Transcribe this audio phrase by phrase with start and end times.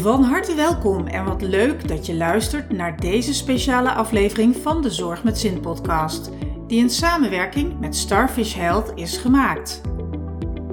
[0.00, 4.90] Van harte welkom en wat leuk dat je luistert naar deze speciale aflevering van de
[4.90, 6.30] Zorg met Zin podcast,
[6.66, 9.80] die in samenwerking met Starfish Health is gemaakt.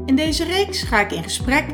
[0.06, 1.66] In deze reeks ga ik in gesprek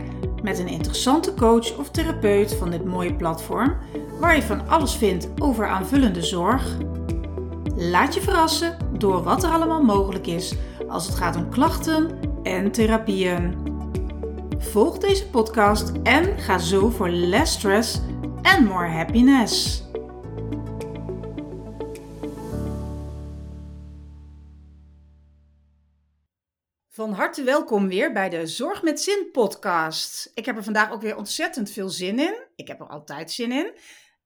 [0.43, 3.75] met een interessante coach of therapeut van dit mooie platform,
[4.19, 6.77] waar je van alles vindt over aanvullende zorg.
[7.75, 10.55] Laat je verrassen door wat er allemaal mogelijk is
[10.87, 13.66] als het gaat om klachten en therapieën.
[14.59, 17.99] Volg deze podcast en ga zo voor less stress
[18.41, 19.83] en more happiness.
[26.89, 30.31] Van harte welkom weer bij de Zorg met Zin podcast.
[30.33, 32.35] Ik heb er vandaag ook weer ontzettend veel zin in.
[32.55, 33.73] Ik heb er altijd zin in.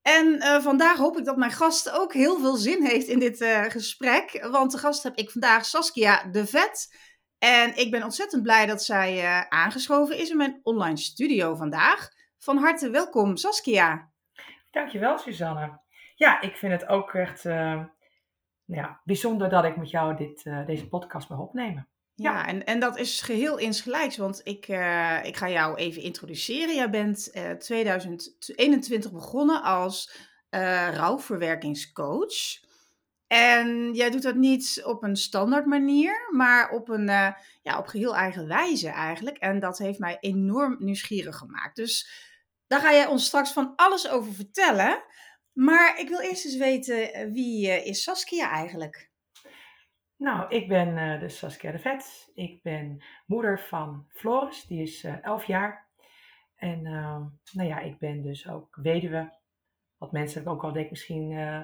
[0.02, 3.42] En uh, vandaag hoop ik dat mijn gast ook heel veel zin heeft in dit
[3.42, 4.48] uh, gesprek.
[4.52, 6.90] Want de gast heb ik vandaag Saskia de Vet.
[7.44, 12.10] En ik ben ontzettend blij dat zij uh, aangeschoven is in mijn online studio vandaag.
[12.38, 14.12] Van harte welkom, Saskia.
[14.72, 15.80] Dankjewel, Suzanne.
[16.16, 17.44] Ja, ik vind het ook echt
[18.66, 21.88] ja, bijzonder dat ik met jou dit, deze podcast mag opnemen.
[22.14, 24.68] Ja, ja, En, en dat is geheel insgelijks, want ik,
[25.24, 26.76] ik ga jou even introduceren.
[26.76, 30.30] Jij bent uh, eh, 2021 begonnen als
[30.94, 32.70] rouwverwerkingscoach.
[33.32, 37.06] En jij doet dat niet op een standaard manier, maar op een
[37.62, 39.38] ja, op geheel eigen wijze eigenlijk.
[39.38, 41.76] En dat heeft mij enorm nieuwsgierig gemaakt.
[41.76, 42.10] Dus
[42.68, 45.04] daar ga jij ons straks van alles over vertellen.
[45.54, 49.12] Maar ik wil eerst eens weten, wie is Saskia eigenlijk?
[50.22, 52.32] Nou, ik ben uh, dus Saskia de Vet.
[52.34, 55.90] Ik ben moeder van Floris, die is uh, eh, 11 jaar.
[56.56, 59.40] En uh, nou ja, ik ben dus ook weduwe.
[59.98, 61.62] Wat mensen ook al denken misschien, uh,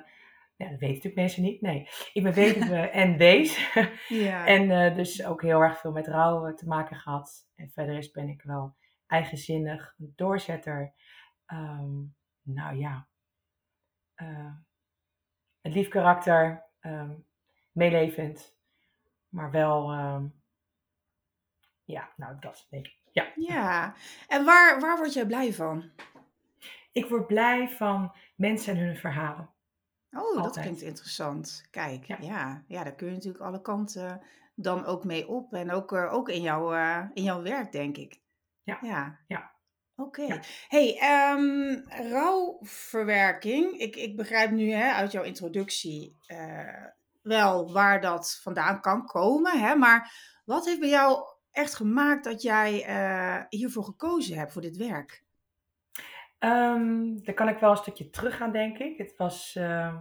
[0.58, 1.61] ja, dat weten natuurlijk mensen niet.
[1.61, 3.72] Nee, ik ben weduwe en wees.
[4.08, 4.45] ja.
[4.45, 7.47] En dus ook heel erg veel met rouw te maken gehad.
[7.55, 8.75] En verder is ben ik wel
[9.08, 10.94] eigenzinnig, doorzetter.
[11.47, 13.08] Um, nou ja,
[15.61, 16.65] een lief karakter.
[16.82, 17.27] Um,
[17.77, 18.58] meelevend,
[19.30, 20.42] maar wel, um,
[21.83, 22.95] ja, nou dat denk ik.
[23.11, 23.32] Ja.
[23.36, 23.95] ja,
[24.27, 25.92] en waar, waar word jij blij van?
[26.92, 29.49] Ik word blij van mensen en hun verhalen.
[30.12, 30.44] Oh, Altijd.
[30.44, 31.68] dat klinkt interessant.
[31.72, 32.18] Kijk, ja.
[32.22, 32.64] ja.
[32.68, 34.22] Ja, daar kun je natuurlijk alle kanten
[34.56, 35.54] dan ook mee op.
[35.54, 38.22] En ook, uh, ook in, jouw, uh, in jouw werk, denk ik.
[38.64, 38.78] Ja.
[38.82, 39.20] Ja.
[39.28, 39.56] ja.
[39.95, 40.22] Oké.
[40.22, 40.38] Okay.
[40.38, 40.42] Ja.
[40.68, 41.00] Hey,
[41.38, 43.78] um, rouwverwerking.
[43.80, 46.86] Ik, ik begrijp nu hè, uit jouw introductie uh,
[47.22, 49.60] wel waar dat vandaan kan komen.
[49.60, 49.76] Hè?
[49.76, 50.14] Maar
[50.45, 55.26] wat heeft bij jou echt gemaakt dat jij uh, hiervoor gekozen hebt, voor dit werk?
[56.39, 58.98] Um, daar kan ik wel een stukje terug gaan, denk ik.
[58.98, 59.95] Het was, uh,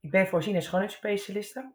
[0.00, 1.74] ik ben voorzien schoonheidsspecialiste.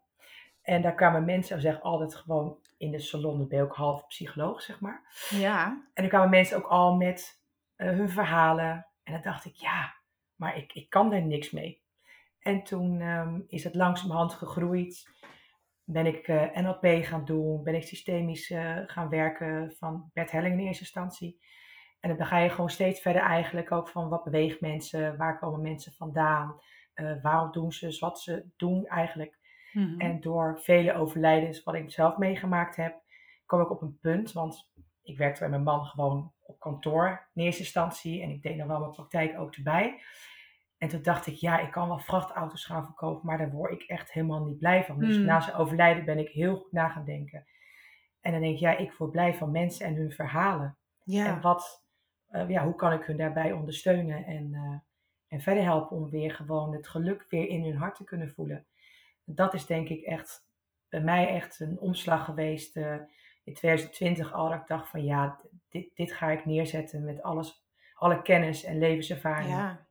[0.62, 4.08] En daar kwamen mensen, zeg altijd gewoon in de salon, dan ben je ook half
[4.08, 5.28] psycholoog, zeg maar.
[5.30, 5.66] Ja.
[5.94, 7.42] En dan kwamen mensen ook al met
[7.78, 8.88] uh, hun verhalen.
[9.04, 9.96] En dan dacht ik, ja,
[10.36, 11.82] maar ik, ik kan daar niks mee.
[12.40, 15.10] En toen um, is het langzamerhand gegroeid.
[15.84, 18.54] Ben ik uh, eh, NLP gaan doen, ben ik systemisch
[18.88, 21.40] gaan werken van Bert Helling in eerste instantie.
[22.02, 25.62] En dan ga je gewoon steeds verder eigenlijk ook van wat beweegt mensen, waar komen
[25.62, 26.62] mensen vandaan,
[26.96, 29.40] uh, waarom doen ze wat ze doen eigenlijk.
[29.72, 30.00] Mm-hmm.
[30.00, 33.02] En door vele overlijdens, wat ik zelf meegemaakt heb,
[33.46, 34.72] kom ik op een punt, want
[35.04, 38.68] ik werkte bij mijn man gewoon op kantoor in eerste instantie en ik deed dan
[38.68, 40.02] wel mijn praktijk ook erbij.
[40.78, 43.84] En toen dacht ik, ja, ik kan wel vrachtauto's gaan verkopen, maar daar word ik
[43.84, 45.00] echt helemaal niet blij van.
[45.00, 45.26] Dus hmm.
[45.26, 47.46] na zijn overlijden ben ik heel goed na gaan denken.
[48.22, 50.78] En dan denk ik, ja, ik word blij van mensen en hun verhalen.
[51.04, 51.26] Ja.
[51.26, 51.86] En wat,
[52.32, 54.78] uh, ja, hoe kan ik hun daarbij ondersteunen en, uh,
[55.28, 58.66] en verder helpen om weer gewoon het geluk weer in hun hart te kunnen voelen.
[59.24, 60.46] Dat is denk ik echt
[60.90, 62.96] bij mij echt een omslag geweest uh,
[63.44, 64.50] in 2020 al.
[64.50, 68.80] Dat ik dacht van ja, dit, dit ga ik neerzetten met alles, alle kennis en
[68.80, 69.50] levenservaring.
[69.50, 69.90] Ja.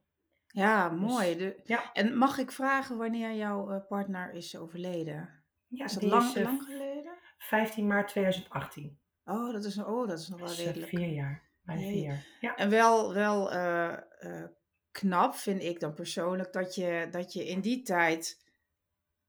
[0.52, 1.36] Ja, dus mooi.
[1.36, 1.92] de, ja.
[1.92, 5.44] En mag ik vragen wanneer jouw partner is overleden?
[5.66, 7.18] Ja, is dat lang, is, lang geleden?
[7.38, 8.98] 15 maart 2018.
[9.24, 10.88] Oh, dat is, oh, dat is nog wel dus, redelijk.
[10.88, 11.49] vier jaar.
[11.78, 12.26] Vier.
[12.40, 12.56] Ja.
[12.56, 13.94] En wel, wel uh,
[14.90, 18.48] knap, vind ik dan persoonlijk, dat je, dat je in die tijd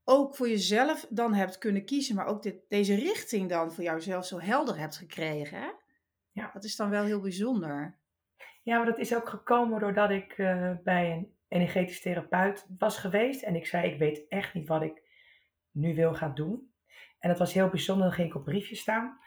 [0.03, 4.25] ook voor jezelf dan hebt kunnen kiezen, maar ook dit, deze richting dan voor jouzelf
[4.25, 5.59] zo helder hebt gekregen.
[5.59, 5.69] Hè?
[6.31, 6.49] Ja.
[6.53, 7.99] Dat is dan wel heel bijzonder.
[8.63, 13.43] Ja, maar dat is ook gekomen doordat ik uh, bij een energetisch therapeut was geweest.
[13.43, 15.01] En ik zei, ik weet echt niet wat ik
[15.71, 16.73] nu wil gaan doen.
[17.19, 18.05] En dat was heel bijzonder.
[18.05, 19.19] Dan ging ik op briefjes staan.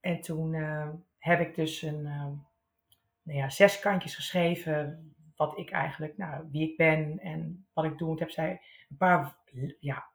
[0.00, 2.26] En toen uh, heb ik dus een, uh,
[3.22, 5.06] nou ja, zes kantjes geschreven.
[5.36, 8.10] Wat ik eigenlijk, nou, wie ik ben en wat ik doe.
[8.10, 8.60] En heb zij
[8.90, 9.36] een paar
[9.80, 10.06] ja,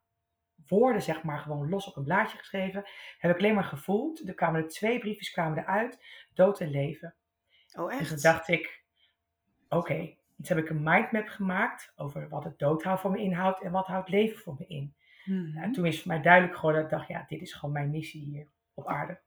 [0.67, 2.85] woorden, zeg maar, gewoon los op een blaadje geschreven.
[3.17, 4.27] Heb ik alleen maar gevoeld.
[4.27, 5.99] Er kwamen er twee briefjes kwamen eruit.
[6.33, 7.15] Dood en leven.
[7.73, 8.01] Oh, echt?
[8.01, 8.83] En toen dacht ik,
[9.69, 13.71] oké, dus heb ik een mindmap gemaakt over wat het doodhouden voor me inhoudt en
[13.71, 14.95] wat houdt leven voor me in.
[15.25, 15.57] Mhm.
[15.57, 17.89] En toen is voor mij duidelijk geworden dat ik dacht, ja, dit is gewoon mijn
[17.89, 19.19] missie hier op aarde.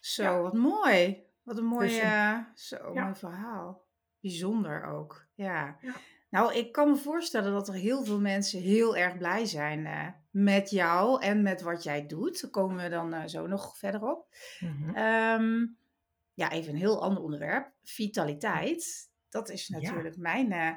[0.00, 0.40] Zo, Ja.
[0.40, 1.22] wat mooi.
[1.44, 3.02] Wat een mooi, Dus, zo, ja.
[3.02, 3.82] mooi verhaal.
[4.20, 5.26] Bijzonder ook.
[5.34, 5.76] Ja.
[5.80, 5.94] Ja.
[6.30, 10.08] Nou, ik kan me voorstellen dat er heel veel mensen heel erg blij zijn eh,
[10.30, 12.40] met jou en met wat jij doet.
[12.40, 14.26] Daar komen we dan eh, zo nog verder op.
[14.60, 14.94] Mhm.
[14.94, 15.66] Ehm,
[16.34, 17.72] ja, even een heel ander onderwerp.
[17.82, 19.10] Vitaliteit.
[19.28, 19.78] Dat is Ja.
[19.78, 20.70] natuurlijk mijn, eh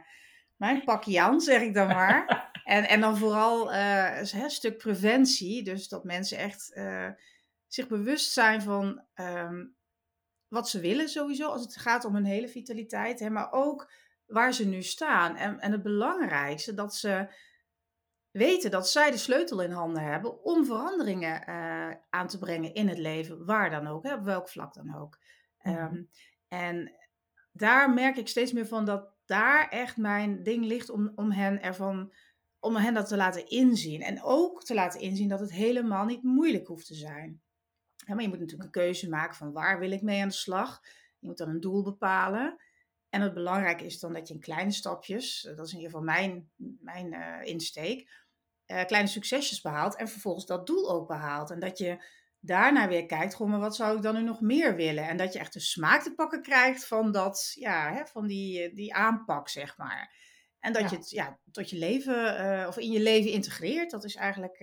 [0.56, 2.50] mijn pakje aan, zeg ik dan maar.
[2.64, 5.64] en, en dan vooral een stuk preventie.
[5.64, 6.80] Dus dat mensen echt
[7.68, 9.66] zich bewust zijn van ehm,
[10.48, 11.50] wat ze willen sowieso.
[11.50, 13.20] Als het gaat om hun hele vitaliteit.
[13.20, 13.92] Hè, maar ook
[14.26, 15.36] waar ze nu staan.
[15.36, 17.28] En, en het belangrijkste, dat ze
[18.32, 22.88] weten dat zij de sleutel in handen hebben om veranderingen eh, aan te brengen in
[22.88, 25.20] het leven, waar dan ook, hè, op welk vlak dan ook.
[25.62, 25.76] Mhm.
[25.76, 26.04] Ehm,
[26.48, 26.92] en
[27.52, 31.62] daar merk ik steeds meer van dat daar echt mijn ding ligt om, om hen
[31.62, 32.14] ervan,
[32.60, 34.02] om hen dat te laten inzien.
[34.02, 37.42] En ook te laten inzien dat het helemaal niet moeilijk hoeft te zijn.
[38.07, 40.33] Ja, maar je moet natuurlijk een keuze maken van waar wil ik mee aan de
[40.33, 40.81] slag.
[41.19, 42.57] Je moet dan een doel bepalen.
[43.09, 45.92] En het belangrijke is dan dat je in kleine stapjes, eh, dat is in ieder
[45.92, 46.50] geval mijn,
[46.80, 48.09] mijn eh, insteek,
[48.65, 51.51] eh, kleine succesjes behaalt en vervolgens dat doel ook behaalt.
[51.51, 52.04] En dat je
[52.39, 55.07] daarna weer kijkt, goh, maar wat zou ik dan nu nog meer willen?
[55.07, 58.74] En dat je echt de smaak te pakken krijgt van, dat, ja, hè, van die,
[58.74, 60.15] die aanpak, zeg maar.
[60.59, 60.89] En dat Ja.
[60.89, 63.92] je het ja, tot je leven, of in je leven integreert.
[63.92, 64.57] Dat is eigenlijk,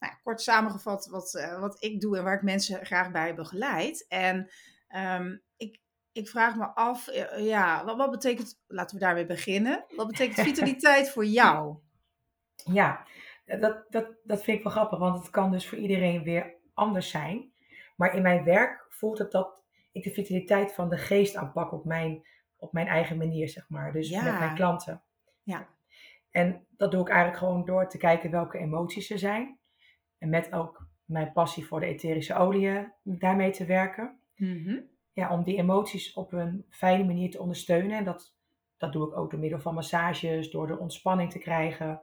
[0.00, 4.06] nou kort samengevat, wat, eh, wat ik doe en waar ik mensen graag bij begeleid.
[4.08, 4.50] En
[4.88, 5.80] ehm, ik,
[6.12, 9.84] ik vraag me af, eh, ja, wat, wat betekent, laten we daarmee beginnen.
[9.96, 11.76] Wat betekent vitaliteit voor jou?
[12.54, 13.06] Ja,
[13.44, 17.10] dat, dat, dat vind ik wel grappig, want het kan dus voor iedereen weer anders
[17.10, 17.52] zijn.
[17.96, 19.58] Maar in mijn werk voelt het dat
[19.92, 22.26] ik de vitaliteit van de geest aanpak op mijn,
[22.56, 23.92] op mijn eigen manier, zeg maar.
[23.92, 24.22] Dus Ja.
[24.22, 25.02] met mijn klanten.
[25.42, 25.68] Ja.
[26.30, 29.58] En dat doe ik eigenlijk gewoon door te kijken welke emoties er zijn.
[30.20, 34.20] En met ook mijn passie voor de etherische oliën daarmee te werken.
[34.36, 34.80] Mhm.
[35.12, 37.96] Ja, om die emoties op een fijne manier te ondersteunen.
[37.98, 38.36] En dat,
[38.76, 42.02] dat doe ik ook door middel van massages, door de ontspanning te krijgen.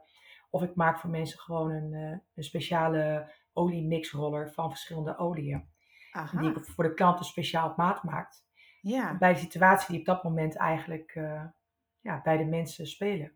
[0.50, 5.68] Of ik maak voor mensen gewoon een, eh, een speciale oliemixroller van verschillende oliën.
[6.12, 6.40] Aha.
[6.40, 8.46] Die ik voor de klanten speciaal op maat maakt.
[8.80, 11.44] Ja, Bij de situatie die op dat moment eigenlijk eh,
[12.00, 13.32] ja, bij de mensen spelen.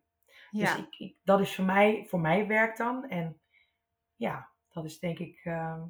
[0.50, 3.08] Dus ik, dat is voor mij, voor mij werk dan.
[3.08, 3.40] En
[4.16, 5.82] ja, dat is denk ik eh,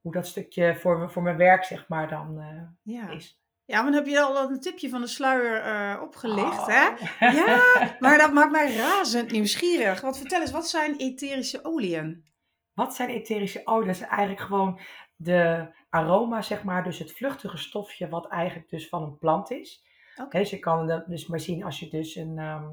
[0.00, 3.08] hoe dat stukje voor, me- voor mijn werk zeg maar dan eh, ja.
[3.08, 3.38] is.
[3.64, 6.66] Ja, maar dan heb je al een tipje van de sluier eh, opgelicht, Oh.
[6.66, 6.88] hè?
[7.26, 7.62] Ja,
[8.00, 10.00] maar dat maakt mij razend nieuwsgierig.
[10.00, 12.24] Want vertel eens, wat zijn etherische oliën?
[12.72, 13.86] Wat zijn etherische oliën?
[13.86, 14.80] Dat is eigenlijk gewoon
[15.16, 16.84] de aroma, zeg maar.
[16.84, 19.84] Dus het vluchtige stofje wat eigenlijk dus van een plant is.
[20.16, 20.38] Oké.
[20.38, 22.68] Dus je kan dat dus maar zien als je dus een, ehm,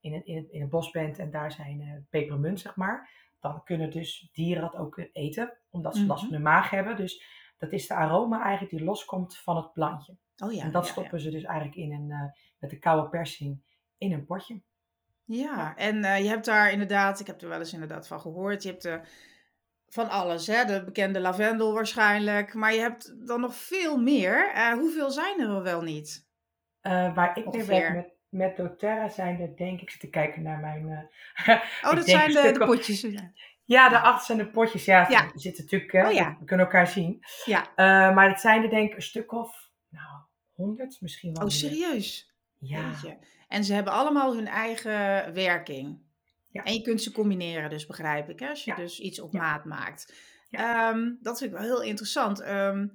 [0.00, 3.10] in, een, in, een, in een bos bent en daar zijn eh pepermunt, zeg maar.
[3.52, 6.30] Dan kunnen dus dieren dat ook eten, omdat ze last Mhm.
[6.30, 6.96] van hun maag hebben.
[6.96, 7.24] Dus
[7.58, 10.16] dat is de aroma eigenlijk die loskomt van het plantje.
[10.36, 10.62] Oh ja.
[10.62, 13.62] en dat ja, stoppen ze dus eigenlijk in een, eh, met de koude persing
[13.98, 14.62] in een potje.
[15.24, 18.62] Ja, en eh, je hebt daar inderdaad, ik heb er wel eens inderdaad van gehoord,
[18.62, 19.08] je hebt er
[19.88, 20.64] van alles, hè?
[20.64, 24.52] De bekende lavendel waarschijnlijk, maar je hebt dan nog veel meer.
[24.78, 26.26] Hoeveel zijn er wel niet?
[26.80, 30.58] Waar ik mee werk met, met doTERRA zijn er denk ik, zit te kijken naar
[30.60, 30.88] mijn...
[31.46, 33.00] eh, Oh, dat zijn de, de potjes.
[33.00, 33.32] Ja.
[33.64, 34.84] Ja, daarachter zijn de potjes.
[34.84, 35.30] Ja, Ja.
[35.34, 36.36] zitten natuurlijk, hè, Oh ja.
[36.38, 37.24] we kunnen elkaar zien.
[37.44, 37.62] ja.
[37.76, 40.06] Eh, maar het zijn er denk ik een stuk of, nou,
[40.52, 41.42] honderd misschien wel.
[41.44, 41.58] Oh, meer.
[41.58, 42.34] serieus?
[42.58, 43.18] Ja, Jeetje.
[43.48, 46.02] En ze hebben allemaal hun eigen werking.
[46.48, 46.62] Ja.
[46.62, 48.48] En je kunt ze combineren, dus begrijp ik, hè?
[48.48, 50.14] als je dus iets op maat maakt.
[50.50, 50.90] Ja.
[50.90, 52.40] Ehm, dat vind ik wel heel interessant.
[52.40, 52.86] Ehm,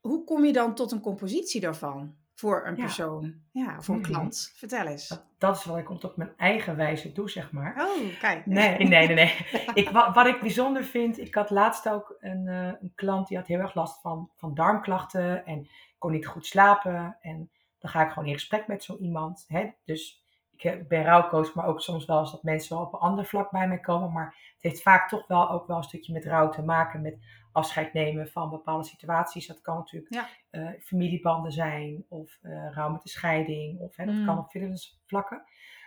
[0.00, 2.82] hoe kom je dan tot een compositie daarvan voor een Ja.
[2.82, 3.34] persoon?
[3.50, 4.10] Ja, voor een Mhm.
[4.10, 4.52] klant.
[4.56, 5.22] Vertel eens.
[5.38, 7.74] dat, is wat ik op mijn eigen wijze doe, zeg maar.
[7.78, 8.46] Oh, kijk.
[8.46, 9.14] Nee, nee, nee.
[9.14, 9.46] nee.
[9.74, 13.36] Ik, wat, wat ik bijzonder vind, ik had laatst ook een, eh, een klant die
[13.36, 15.68] had heel erg last van, van darmklachten en
[15.98, 17.16] kon niet goed slapen.
[17.20, 19.44] En dan ga ik gewoon in gesprek met zo iemand.
[19.48, 19.70] Hè?
[19.84, 20.24] Dus
[20.56, 23.24] ik eh, ben rouwcoach, maar ook soms wel eens dat mensen wel op een ander
[23.24, 24.12] vlak bij mij komen.
[24.12, 27.18] Maar het heeft vaak toch wel ook wel een stukje met rouw te maken, met
[27.52, 29.46] afscheid nemen van bepaalde situaties.
[29.46, 30.28] Dat kan natuurlijk Ja.
[30.50, 33.78] eh, familiebanden zijn of eh rouw met de scheiding.
[33.80, 34.24] Of, hè, dat Mm.
[34.26, 35.44] kan op verschillende vlakken.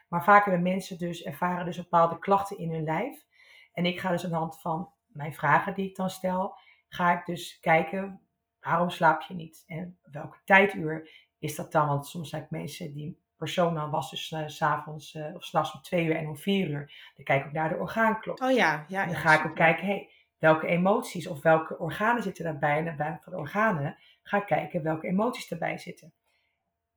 [0.08, 3.26] Maar vaak hebben mensen dus ervaren dus bepaalde klachten in hun lijf.
[3.74, 6.56] En ik ga dus aan de hand van mijn vragen die ik dan stel,
[6.90, 8.22] ga ik dus kijken
[8.60, 9.64] waarom slaap je niet?
[9.68, 11.88] En welke tijduur is dat dan?
[11.88, 15.74] Want soms zijn mensen die persoon dan was dus eh, s s'avonds uh, of s'nachts
[15.74, 17.12] om twee uur en om vier uur.
[17.16, 18.42] Dan kijk ik ook naar de orgaanklok.
[18.42, 19.02] Oh ja, ja.
[19.02, 20.10] en dan ga ik ook kijken, hey,
[20.44, 22.86] welke emoties of welke organen zitten daarbij?
[22.86, 26.14] En bij de organen ga ik kijken welke emoties erbij zitten.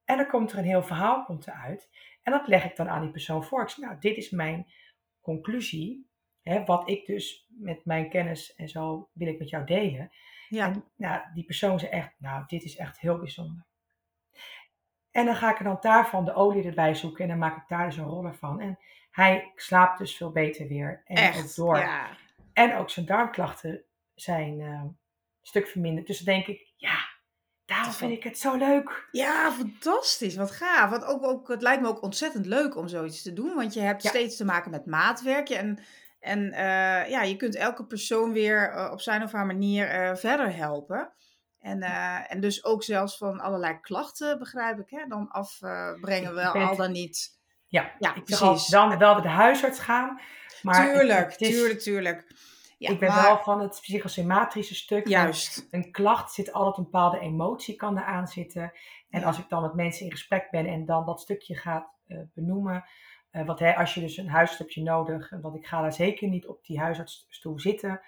[0.04, 1.88] En dan komt er een heel verhaal komt eruit.
[2.22, 3.62] En dat leg ik dan aan die persoon voor.
[3.62, 4.66] Ik zeg, nou, dit is mijn
[5.20, 6.08] conclusie.
[6.42, 10.10] Hè, wat ik dus met mijn kennis en zo wil ik met jou delen.
[10.48, 10.66] Ja.
[10.66, 13.64] En nou, die persoon zei echt, nou, dit is echt heel bijzonder.
[15.10, 17.68] En dan ga ik er dan daarvan de olie erbij zoeken en dan maak ik
[17.68, 18.60] daar dus een roller van.
[18.60, 18.78] En
[19.10, 21.02] hij slaapt dus veel beter weer.
[21.04, 21.78] En Echt, ook door.
[21.78, 22.24] ja.
[22.56, 23.82] En ook zijn darmklachten
[24.14, 24.98] zijn eh, een
[25.42, 26.06] stuk verminderd.
[26.06, 26.96] Dus dan denk ik, ja,
[27.64, 29.08] daarom vind ik het zo leuk.
[29.10, 30.36] Ja, fantastisch.
[30.36, 30.90] Wat gaaf.
[30.90, 33.54] Want ook, ook, het lijkt me ook ontzettend leuk om zoiets te doen.
[33.54, 34.08] Want je hebt Ja.
[34.08, 35.48] steeds te maken met maatwerk.
[35.48, 35.78] En,
[36.20, 40.54] en eh, ja, je kunt elke persoon weer eh, op zijn of haar manier verder
[40.54, 41.12] helpen.
[41.58, 41.82] En,
[42.28, 46.92] en dus ook zelfs van allerlei klachten, begrijp ik, hè, dan afbrengen weet- al dan
[46.92, 47.38] niet.
[47.68, 48.66] Ja, Ja, ik precies.
[48.66, 50.20] dan wel bij de huisarts gaan.
[50.62, 52.26] Maar tuurlijk, is- tuurlijk, tuurlijk.
[52.78, 55.06] Ja, ik ben maar- wel van het psychosomatische stuk.
[55.08, 55.66] Juist.
[55.70, 58.72] Een klacht zit altijd een bepaalde emotie kan eraan zitten.
[59.10, 59.26] En Ja.
[59.26, 62.84] als ik dan met mensen in gesprek ben en dan dat stukje gaat eh, benoemen.
[63.30, 65.32] eh, want hè, als je dus een huisarts hebt je nodig.
[65.40, 68.00] Want ik ga daar zeker niet op die huisartsstoel zitten.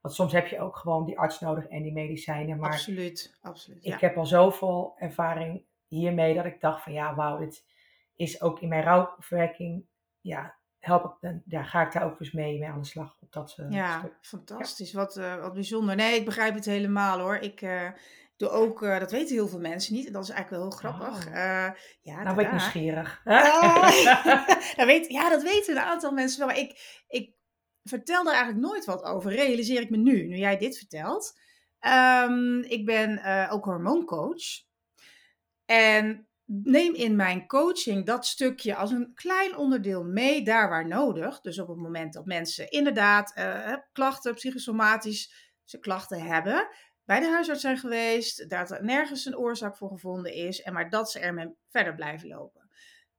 [0.00, 2.58] Want soms heb je ook gewoon die arts nodig en die medicijnen.
[2.58, 3.84] Maar absoluut, absoluut.
[3.84, 3.94] Ja.
[3.94, 7.64] ik heb al zoveel ervaring hiermee dat ik dacht van ja, wauw, dit
[8.16, 9.84] is ook in mijn rouwverwerking.
[10.20, 13.16] Ja, help ik, dan ja, ga ik daar ook eens mee, mee aan de slag
[13.20, 14.18] op dat eh, Ja, stuk.
[14.20, 14.92] fantastisch.
[14.92, 15.96] Wat, eh, wat bijzonder.
[15.96, 17.36] Nee, ik begrijp het helemaal hoor.
[17.36, 17.90] Ik eh,
[18.36, 20.06] doe ook, dat weten heel veel mensen niet.
[20.06, 21.26] En dat is eigenlijk wel heel grappig.
[21.26, 21.32] Oh.
[22.00, 23.20] Ja, Nou ben ik nieuwsgierig.
[23.24, 26.48] Ah, dat weet, ja, dat weten een aantal mensen wel.
[26.48, 27.34] Maar ik, ik
[27.82, 29.32] vertel er eigenlijk nooit wat over.
[29.32, 31.40] Realiseer ik me nu, nu jij dit vertelt.
[31.78, 34.64] Ehm, ik ben ook hormooncoach.
[35.64, 41.40] En neem in mijn coaching dat stukje als een klein onderdeel mee, daar waar nodig.
[41.40, 46.68] Dus op het moment dat mensen inderdaad eh, klachten, psychosomatische klachten hebben,
[47.04, 50.90] bij de huisarts zijn geweest, dat er nergens een oorzaak voor gevonden is, en maar
[50.90, 52.68] dat ze ermee verder blijven lopen.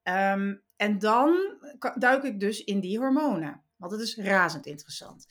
[0.04, 1.58] Ehm, en dan
[1.96, 5.26] duik ik dus in die hormonen, want het is razend interessant.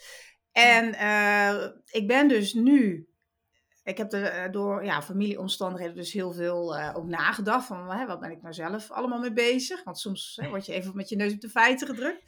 [0.53, 3.09] En eh, ik ben dus nu
[3.87, 7.67] ik heb er eh, door ja, familieomstandigheden dus heel veel eh, ook nagedacht.
[7.67, 9.85] Van hè, wat ben ik nou zelf allemaal mee bezig?
[9.85, 12.23] Want soms hè, word je even met je neus op de feiten gedrukt.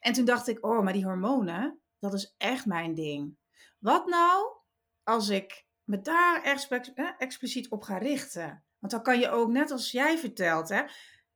[0.00, 3.36] En toen dacht ik, oh, maar die hormonen, dat is echt mijn ding.
[3.78, 4.56] Wat nou
[5.02, 8.64] als ik me daar echt eh, expliciet op ga richten?
[8.78, 10.82] Want dan kan je ook, net als jij vertelt, hè,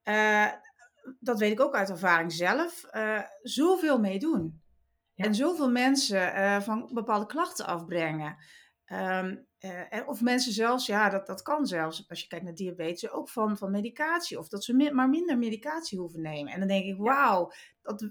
[0.03, 0.53] eh,
[1.21, 4.63] dat weet ik ook uit ervaring zelf, eh, zoveel mee doen.
[5.15, 5.25] Ja.
[5.25, 8.37] En zoveel mensen van bepaalde klachten afbrengen.
[8.85, 12.55] Ehm, eh, en- of mensen zelfs, ja, dat, dat kan zelfs, als je kijkt naar
[12.55, 14.39] diabetes, ook van, van medicatie.
[14.39, 16.53] Of dat ze mi- maar minder medicatie hoeven nemen.
[16.53, 17.53] En dan denk ik, wauw,
[17.83, 18.11] dat,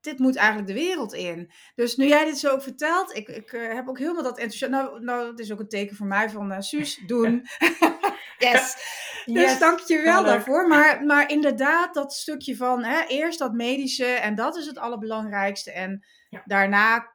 [0.00, 1.50] dit moet eigenlijk de wereld in.
[1.74, 4.76] Dus nu jij dit zo ook vertelt, ik, ik eh, heb ook helemaal dat enthousiasme.
[4.76, 7.46] Nou, nou, het is ook een teken voor mij van, eh Suus, doen.
[8.38, 8.76] yes.
[9.24, 10.68] Dus Yes, dank je wel daarvoor.
[10.68, 15.72] Maar, maar inderdaad, dat stukje van hè, eerst dat medische en dat is het allerbelangrijkste.
[15.72, 16.42] En Ja.
[16.44, 17.12] daarna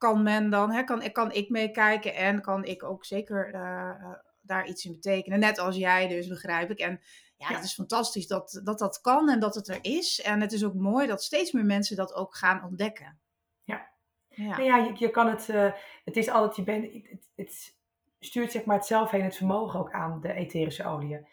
[0.00, 4.12] kan men dan, hè, kan, kan ik meekijken en kan ik ook zeker eh, eh,
[4.40, 5.38] daar iets in betekenen.
[5.40, 6.78] Net als jij dus, begrijp ik.
[6.78, 7.00] En
[7.36, 10.20] ja, het is fantastisch dat, dat dat kan en dat het er is.
[10.20, 13.18] En het is ook mooi dat steeds meer mensen dat ook gaan ontdekken.
[13.64, 13.88] Ja.
[14.28, 14.44] Ja.
[14.50, 15.72] Nou ja, je, je kan het, eh,
[16.04, 17.78] het is altijd, je bent, het, het-
[18.22, 21.26] stuurt zeg maar het zelf heen het vermogen ook aan de etherische oliën.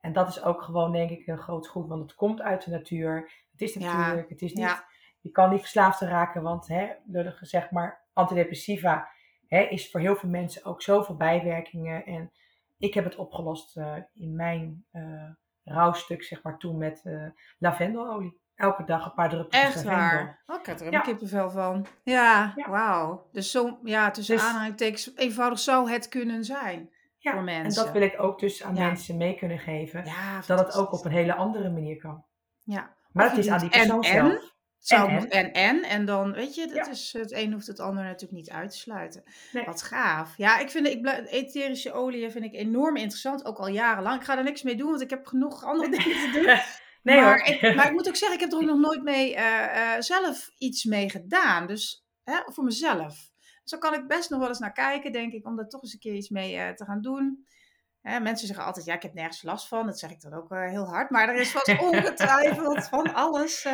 [0.00, 2.70] En dat is ook gewoon denk ik een groot goed, want het komt uit de
[2.70, 3.32] natuur.
[3.52, 4.84] Het is Ja, natuurlijk, het is niet, ja.
[5.20, 9.08] je kan niet verslaafd raken, want hè, lullig gezegd, maar antidepressiva
[9.48, 12.04] hè, is voor heel veel mensen ook zoveel bijwerkingen.
[12.04, 12.32] En
[12.78, 15.30] ik heb het opgelost eh, in mijn eh
[15.64, 17.26] rouwstuk, zeg maar, toen met eh,
[17.58, 18.40] lavendelolie.
[18.54, 20.42] Elke dag een paar druppels Echt waar.
[20.46, 20.98] Oh, ik heb er Ja.
[20.98, 21.86] een kippenvel van.
[22.02, 22.68] Ja, Ja.
[22.70, 23.28] wauw.
[23.32, 26.90] Dus zo, ja, tussen Dus- aanhalingstekens, eenvoudig zou het kunnen zijn.
[27.18, 27.84] Ja, voor en mensen.
[27.84, 30.04] dat wil ik ook dus aan mensen mee kunnen geven.
[30.46, 32.24] Dat het ook op een hele andere manier kan.
[32.64, 32.94] Ja.
[33.12, 34.10] Maar het is je aan die en- persoon en.
[34.30, 34.54] zelf.
[34.82, 35.82] Zou En, en en.
[35.82, 36.90] En dan, weet je, dat Ja.
[36.90, 39.22] is, het een hoeft het ander natuurlijk niet uit te sluiten.
[39.52, 39.64] Nee.
[39.64, 40.36] Wat gaaf.
[40.36, 44.20] Ja, ik vind, ik, etherische olie vind ik enorm interessant, ook al jarenlang.
[44.20, 46.58] Ik ga er niks mee doen, want ik heb genoeg andere dingen te doen.
[47.02, 47.46] Nee maar, hoor.
[47.46, 50.00] ik, maar ik moet ook zeggen, ik heb er ook nog nooit mee, eh, eh,
[50.00, 51.66] zelf iets mee gedaan.
[51.66, 53.30] Dus hè, voor mezelf.
[53.62, 55.82] Dus daar kan ik best nog wel eens naar kijken, denk ik, om daar toch
[55.82, 57.46] eens een keer iets mee eh, te gaan doen.
[58.00, 59.86] Hè, mensen zeggen altijd, ja, ik heb nergens last van.
[59.86, 61.10] Dat zeg ik dan ook heel hard.
[61.10, 63.66] Maar er is vast ongetwijfeld van alles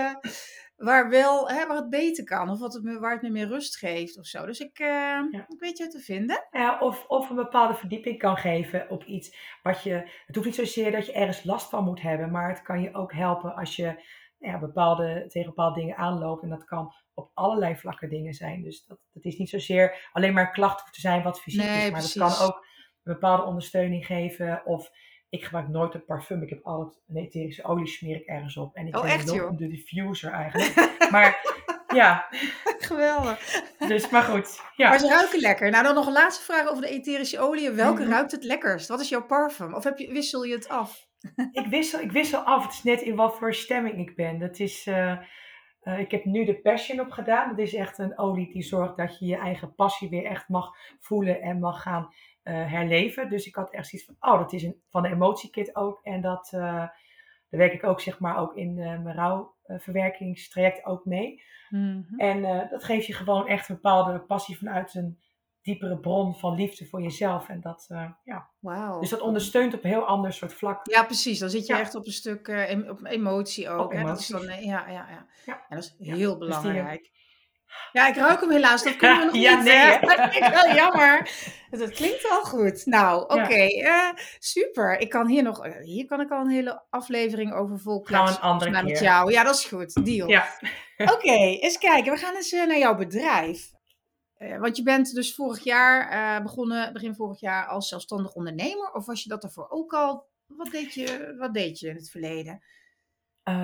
[0.78, 2.50] waar, wel, hè, waar het beter kan.
[2.50, 4.46] Of wat het me, waar het me meer rust geeft of zo.
[4.46, 6.46] Dus ik, eh, ik weet je te vinden.
[6.50, 10.10] Ja, of, of een bepaalde verdieping kan geven op iets wat je.
[10.26, 12.94] Het hoeft niet zozeer dat je ergens last van moet hebben, maar het kan je
[12.94, 14.02] ook helpen als je
[14.38, 16.42] ja, bepaalde, tegen bepaalde dingen aanloopt.
[16.42, 18.62] En dat kan op allerlei vlakken dingen zijn.
[18.62, 21.62] Dus dat, dat is niet zozeer alleen maar een klacht hoeft te zijn wat fysiek
[21.62, 22.56] Nee, is, maar dat kan ook
[23.02, 24.62] een bepaalde ondersteuning geven.
[24.64, 24.90] Of
[25.30, 26.42] ik gebruik nooit een parfum.
[26.42, 28.74] Ik heb altijd een etherische olie smeer ik ergens op.
[28.74, 29.56] En ik Oh, ben echt, joh?
[29.56, 30.92] de diffuser eigenlijk.
[31.10, 31.40] maar
[31.94, 32.26] ja,
[32.88, 33.62] Geweldig.
[33.78, 34.60] dus maar goed.
[34.76, 34.88] Ja.
[34.88, 35.70] Maar ze ruiken lekker.
[35.70, 37.70] Nou, dan nog een laatste vraag over de etherische olie.
[37.70, 38.10] Welke Mhm.
[38.10, 38.88] ruikt het lekkerst?
[38.88, 39.74] Wat is jouw parfum?
[39.74, 41.06] Of heb je, wissel je het af?
[41.52, 42.62] ik, wissel, ik wissel af.
[42.64, 44.38] Het is net in wat voor stemming ik ben.
[44.38, 45.10] Dat is, eh,
[45.80, 47.48] eh, ik heb nu de Passion op gedaan.
[47.48, 50.70] Dat is echt een olie die zorgt dat je je eigen passie weer echt mag
[51.00, 52.08] voelen en mag gaan
[52.52, 53.28] herleven.
[53.30, 56.00] Dus ik had echt zoiets van, oh, dat is een, van de emotiekit ook.
[56.02, 61.04] En dat, eh, daar werk ik ook zeg maar ook in eh, mijn rouwverwerkingstraject ook
[61.04, 61.42] mee.
[62.16, 65.18] En eh, dat geeft je gewoon echt een bepaalde passie vanuit een
[65.62, 67.48] diepere bron van liefde voor jezelf.
[67.48, 68.50] En dat, eh, ja.
[68.58, 69.00] Wauw.
[69.00, 70.86] Dus dat ondersteunt op een heel ander soort vlak.
[70.90, 71.38] Ja, precies.
[71.38, 71.80] Dan zit je Ja.
[71.80, 73.84] echt op een stuk eh, op emotie ook.
[73.84, 74.04] Op hè?
[74.04, 75.26] Dat is dan, eh, ja, ja, ja.
[75.46, 75.64] Ja.
[75.68, 77.10] En dat is heel dus eh, belangrijk.
[77.92, 78.82] Ja, ik ruik hem helaas.
[78.82, 79.64] Dat kunnen we nog Ja, niet.
[79.64, 79.98] nee, hè?
[80.06, 81.30] Dat vind ik wel jammer.
[81.70, 82.86] Dat klinkt al goed.
[82.86, 83.54] Nou, oké.
[83.62, 84.08] Ja.
[84.10, 84.98] eh, super.
[85.00, 85.64] Ik kan hier nog...
[85.66, 88.70] eh, Hier kan ik al een hele aflevering over vol Gaan we kletsen, een andere
[88.70, 89.02] met keer.
[89.02, 89.32] jou.
[89.32, 90.04] Ja, dat is goed.
[90.04, 90.28] Deal.
[90.28, 90.46] Ja.
[91.14, 92.12] Oké, eens kijken.
[92.12, 93.76] We gaan eens eh, naar jouw bedrijf.
[94.58, 98.90] Want je bent dus vorig jaar begonnen, begin vorig jaar, als zelfstandig ondernemer.
[98.92, 100.26] Of was je dat daarvoor ook al?
[100.46, 102.62] Wat deed je, wat deed je in het verleden?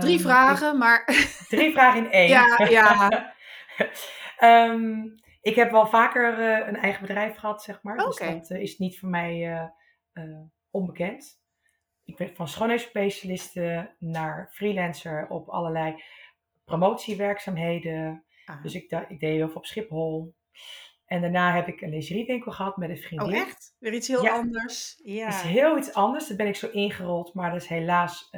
[0.01, 1.05] Drie Ehm, vragen, maar
[1.49, 2.29] drie vragen in één.
[2.29, 3.34] Ja, ja.
[4.37, 5.03] Ehm,
[5.45, 7.97] ik heb wel vaker eh, een eigen bedrijf gehad, zeg maar.
[7.97, 9.69] Dus dat eh, is niet voor mij
[10.13, 10.25] eh,
[10.71, 11.43] onbekend.
[12.05, 16.03] Ik ben van schoonheidsspecialiste naar freelancer op allerlei
[16.65, 18.25] promotiewerkzaamheden.
[18.45, 18.63] Ah.
[18.63, 20.35] Dus ik, deed heel veel op Schiphol.
[21.07, 23.29] En daarna heb ik een lingeriewinkel gehad met een vriendin.
[23.29, 23.77] Oh, echt?
[23.79, 24.35] Weer iets heel Ja.
[24.35, 25.01] anders?
[25.05, 25.29] Ja.
[25.29, 26.27] is heel iets anders.
[26.29, 28.31] Daar ben ik zo ingerold, maar dat is helaas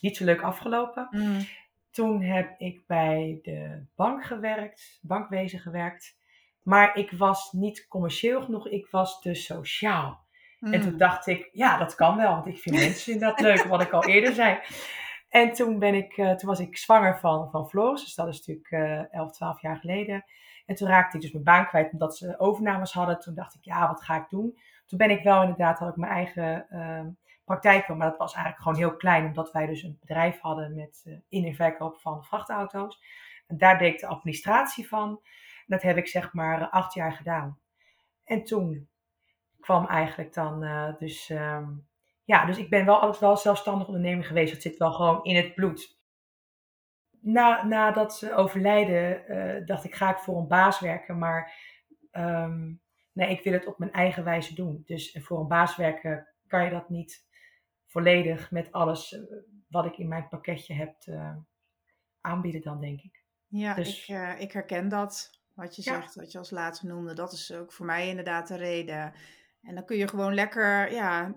[0.00, 1.08] niet zo leuk afgelopen.
[1.10, 1.46] Mm.
[1.92, 6.16] Toen heb ik bij de bank gewerkt, bankwezen gewerkt.
[6.62, 10.20] Maar ik was niet commercieel genoeg, ik was te sociaal.
[10.60, 10.98] En toen Mm.
[10.98, 14.04] dacht ik, ja, dat kan wel, want ik vind mensen inderdaad leuk, wat ik al
[14.04, 14.58] eerder zei.
[15.28, 18.38] En toen, ben ik, eh, toen was ik zwanger van, van Floris, dus dat is
[18.46, 20.24] natuurlijk eh 11, 12 jaar geleden.
[20.66, 23.18] En toen raakte ik dus mijn baan kwijt omdat ze overnames hadden.
[23.20, 24.58] Toen dacht ik, ja, wat ga ik doen?
[24.86, 27.06] Toen ben ik wel inderdaad, had ik mijn eigen eh,
[27.44, 31.02] praktijk, maar dat was eigenlijk gewoon heel klein, omdat wij dus een bedrijf hadden met
[31.04, 33.02] eh, in- en verkoop van vrachtauto's.
[33.46, 35.22] En daar deed de administratie van.
[35.66, 37.60] Dat heb ik zeg maar acht jaar gedaan.
[38.24, 38.88] En toen
[39.60, 41.68] kwam eigenlijk dan eh, dus, ehm,
[42.24, 44.52] ja, dus ik ben wel altijd wel zelfstandig ondernemer geweest.
[44.52, 46.00] Dat zit wel gewoon in het bloed.
[47.20, 51.18] Na, nadat ze overlijden, eh, dacht ik, ga ik voor een baas werken.
[51.18, 51.52] Maar
[52.10, 52.72] ehm,
[53.12, 54.82] nee, ik wil het op mijn eigen wijze doen.
[54.86, 57.26] Dus voor een baas werken kan je dat niet
[57.92, 59.20] volledig met alles eh,
[59.68, 60.94] wat ik in mijn pakketje heb
[62.20, 63.24] aanbieden dan, denk ik.
[63.46, 65.40] Ja, Dus- ik, eh, ik herken dat.
[65.54, 66.00] Wat je Ja.
[66.00, 67.14] zegt, wat je als laatste noemde.
[67.14, 69.12] Dat is ook voor mij inderdaad de reden.
[69.62, 71.34] En dan kun je gewoon lekker, ja,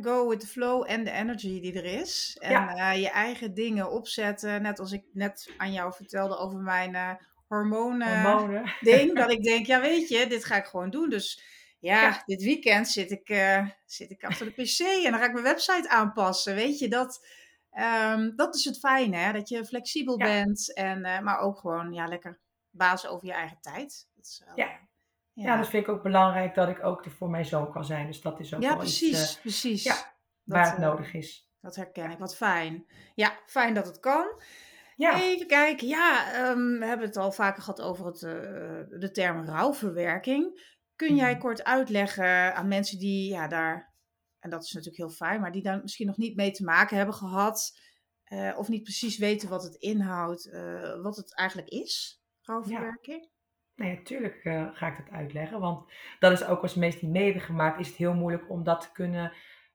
[0.00, 2.36] go with the flow en de energy die er is.
[2.40, 2.92] En Ja.
[2.92, 4.62] eh, je eigen dingen opzetten.
[4.62, 8.72] Net als ik net aan jou vertelde over mijn hormonen Hormonen.
[8.80, 9.14] ding.
[9.18, 11.08] dat ik denk, ja weet je, dit ga ik gewoon doen.
[11.10, 11.42] Dus
[11.84, 12.22] ja, Ja.
[12.26, 15.44] dit weekend zit ik, eh, zit ik achter de pc en dan ga ik mijn
[15.44, 16.54] website aanpassen.
[16.54, 17.26] Weet je, dat,
[17.70, 19.32] ehm, dat is het fijne, hè?
[19.32, 20.24] dat je flexibel Ja.
[20.24, 20.74] bent.
[20.74, 24.08] En, eh, maar ook gewoon, ja, lekker baas over je eigen tijd.
[24.14, 24.66] Dat is wel, Ja.
[24.66, 25.56] eh, Ja.
[25.56, 28.06] dat vind ik ook belangrijk dat ik ook er voor mijn zoon kan zijn.
[28.06, 29.82] Dus dat is ook ja, wel iets precies, eh, precies.
[29.82, 30.02] ja, Dat,
[30.44, 31.48] waar het nodig is.
[31.60, 32.86] Dat herken ik, wat fijn.
[33.14, 34.40] Ja, fijn dat het kan.
[34.96, 35.86] Ja, Even kijken.
[35.86, 38.20] Ja, ehm, we hebben het al vaker gehad over het,
[39.00, 40.72] de term rouwverwerking.
[41.06, 41.40] Kun jij Mhm.
[41.40, 43.92] kort uitleggen aan mensen die ja, daar,
[44.38, 46.96] en dat is natuurlijk heel fijn, maar die daar misschien nog niet mee te maken
[46.96, 47.78] hebben gehad,
[48.24, 53.28] eh, of niet precies weten wat het inhoudt, eh, wat het eigenlijk is, rouwverwerking?
[53.74, 55.60] nee, natuurlijk eh, ga ik dat uitleggen.
[55.60, 58.64] Want dat is ook als mensen die mee hebben gemaakt, is het heel moeilijk om
[58.64, 59.32] dat te kunnen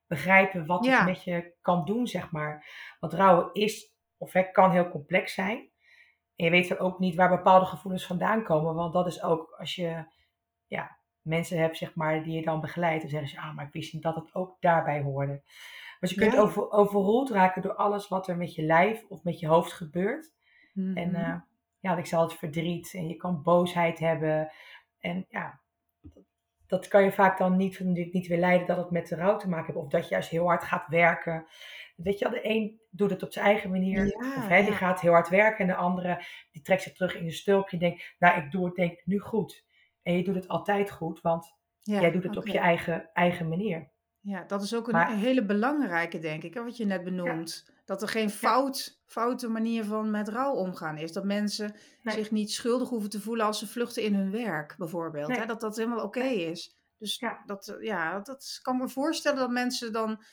[0.08, 0.98] begrijpen wat Ja.
[0.98, 2.66] het met je kan doen, zeg maar.
[3.00, 5.58] Want rouwen is, of het kan heel complex zijn.
[6.36, 8.76] En je weet ook niet waar bepaalde gevoelens vandaan komen.
[8.76, 10.06] Want dat is ook als je
[10.68, 10.99] ja,
[11.30, 13.02] mensen hebt, zeg maar, die je dan begeleidt.
[13.02, 15.42] Dan zeggen ze, ah, maar ik wist niet dat het ook daarbij hoorde.
[16.00, 16.40] Dus je kunt Ja.
[16.40, 20.32] over, overroeld raken door alles wat er met je lijf of met je hoofd gebeurt.
[20.74, 21.16] En Mhm.
[21.16, 21.36] eh,
[21.80, 24.52] ja, ik zal het verdriet en je kan boosheid hebben.
[25.00, 25.60] En ja,
[26.68, 29.50] dat, kan je vaak dan niet, niet weer leiden dat het met de rouw te
[29.50, 29.86] maken heeft.
[29.86, 31.46] Of dat je juist heel hard gaat werken.
[31.96, 34.06] Weet je, wel, de een doet het op zijn eigen manier.
[34.06, 34.78] Ja, of hij die ja.
[34.78, 35.60] gaat heel hard werken.
[35.60, 38.66] En de andere die trekt zich terug in een stulpje en denkt, nou ik doe
[38.66, 39.66] het denk ik nu goed.
[40.10, 43.48] En je doet het altijd goed, want Ja, jij doet het op je eigen, eigen
[43.50, 43.92] manier.
[44.20, 47.72] Ja, dat is ook een Maar- hele belangrijke, denk ik, hè, wat je net benoemt.
[47.86, 51.12] Dat er geen fout, foute manier van met rouw omgaan is.
[51.14, 52.16] Dat mensen Nee.
[52.16, 55.28] zich niet schuldig hoeven te voelen als ze vluchten in hun werk, bijvoorbeeld.
[55.28, 55.38] Nee.
[55.40, 55.46] Hè?
[55.46, 56.78] Dat dat helemaal oké is.
[56.98, 57.44] Dus Ja.
[57.46, 60.24] dat, eh, ja, dat kan me voorstellen dat mensen dan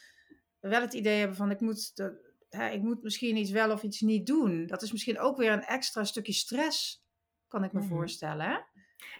[0.60, 3.82] wel het idee hebben van ik moet, de, hè, ik moet misschien iets wel of
[3.82, 4.66] iets niet doen.
[4.66, 7.04] Dat is misschien ook weer een extra stukje stress,
[7.48, 7.88] kan ik me Mhm.
[7.88, 8.46] voorstellen.
[8.46, 8.56] Hè?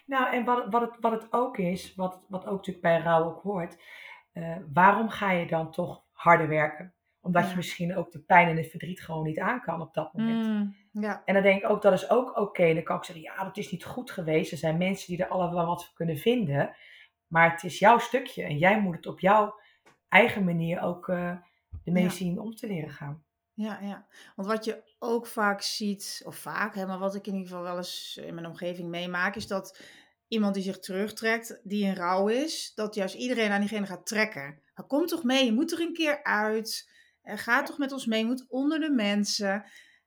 [0.07, 3.25] Nou, en wat, wat, het, wat het ook is, wat, wat ook natuurlijk bij rouw
[3.25, 3.83] ook hoort,
[4.33, 6.95] eh, waarom ga je dan toch harder werken?
[7.21, 7.51] Omdat Ja.
[7.51, 10.47] je misschien ook de pijn en het verdriet gewoon niet aan kan op dat moment.
[10.47, 12.75] Mm, ja, En dan denk ik ook, dat is ook oké.
[12.75, 14.53] Dan kan ik zeggen, ja, dat is niet goed geweest.
[14.53, 16.77] Er zijn mensen die er allemaal wat voor kunnen vinden.
[17.27, 18.43] Maar het is jouw stukje.
[18.43, 19.61] En jij moet het op jouw
[20.09, 21.33] eigen manier ook eh
[21.85, 22.09] ermee Ja.
[22.11, 23.25] zien om te leren gaan.
[23.57, 24.07] Ja, ja.
[24.37, 27.63] Want wat je ook vaak ziet, of vaak, hè, maar wat ik in ieder geval
[27.63, 29.79] wel eens in mijn omgeving meemaak, is dat
[30.29, 34.61] iemand die zich terugtrekt, die in rouw is, dat juist iedereen aan diegene gaat trekken.
[34.87, 36.91] Kom toch mee, je moet er een keer uit.
[37.23, 39.65] Eh, ga toch met ons mee, je moet onder de mensen.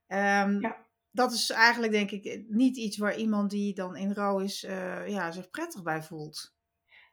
[0.07, 0.87] Ehm, Ja.
[1.11, 5.07] Dat is eigenlijk denk ik niet iets waar iemand die dan in rouw is, eh,
[5.07, 6.53] ja, zich prettig bij voelt.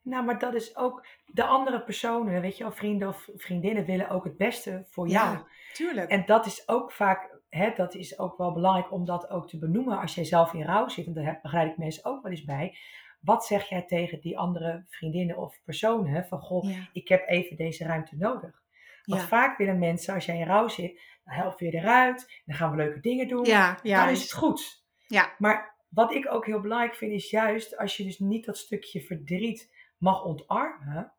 [0.06, 4.08] Nou, maar dat is ook de andere personen, weet je wel, vrienden of vriendinnen willen
[4.08, 5.36] ook het beste voor jou.
[5.36, 6.10] Ja, tuurlijk.
[6.10, 9.58] En dat is ook vaak, hè, dat is ook wel belangrijk om dat ook te
[9.58, 11.06] benoemen als jij zelf in rouw zit.
[11.06, 12.76] En daar begeleid ik mensen ook wel eens bij.
[13.20, 16.26] Wat zeg jij tegen die andere vriendinnen of personen?
[16.26, 16.88] Van goh, ja.
[16.92, 18.62] ik heb even deze ruimte nodig.
[19.04, 19.26] Want Ja.
[19.26, 22.42] vaak willen mensen, als jij in rouw zit, dan helpen we je eruit.
[22.44, 23.44] Dan gaan we leuke dingen doen.
[23.44, 24.84] Ja, dan is het goed.
[25.06, 28.58] Ja, Maar wat ik ook heel belangrijk vind, is juist als je dus niet dat
[28.58, 31.12] stukje verdriet mag ontarmen,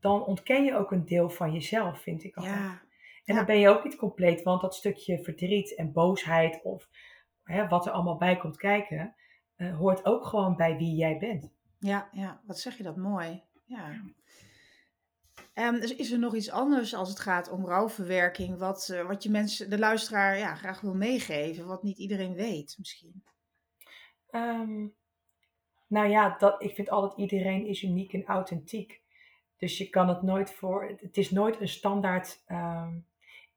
[0.00, 2.54] dan ontken je ook een deel van jezelf, vind ik altijd.
[2.54, 2.82] ja,
[3.24, 6.88] En dan ben je ook niet compleet, want dat stukje verdriet en boosheid of
[7.42, 9.14] hè, wat er allemaal bij komt kijken,
[9.56, 11.52] eh, hoort ook gewoon bij wie jij bent.
[11.78, 12.40] ja, ja.
[12.46, 13.42] Wat zeg je dat mooi.
[13.64, 14.00] Ja.
[15.54, 19.22] En dus is er nog iets anders als het gaat om rouwverwerking, wat, eh, wat
[19.22, 23.22] je mensen, de luisteraar, ja, graag wil meegeven, wat niet iedereen weet misschien?
[24.30, 24.86] Ehm,
[25.88, 29.00] nou ja, dat, ik vind altijd iedereen is uniek en authentiek.
[29.56, 32.98] Dus je kan het nooit voor, het is nooit een standaard ehm,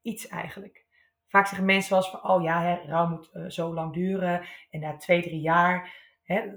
[0.02, 0.84] iets eigenlijk.
[1.28, 4.46] Vaak zeggen mensen wel eens van, oh ja, hè, rouw moet eh, zo lang duren.
[4.70, 6.52] En na twee, drie jaar, hè,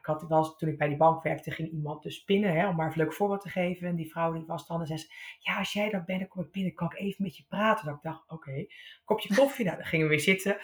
[0.00, 2.68] ik had wel eens, toen ik bij die bank werkte, ging iemand dus pinnen, hè,
[2.68, 3.88] om maar even een leuk voorbeeld te geven.
[3.88, 6.28] En die vrouw die was dan en zei ze, ja, als jij dan bent, dan
[6.28, 7.86] kom ik binnen, kan ik even met je praten.
[7.86, 8.66] Dat ik dacht, oké,
[9.04, 10.58] kopje koffie, nou, dan gingen we weer zitten.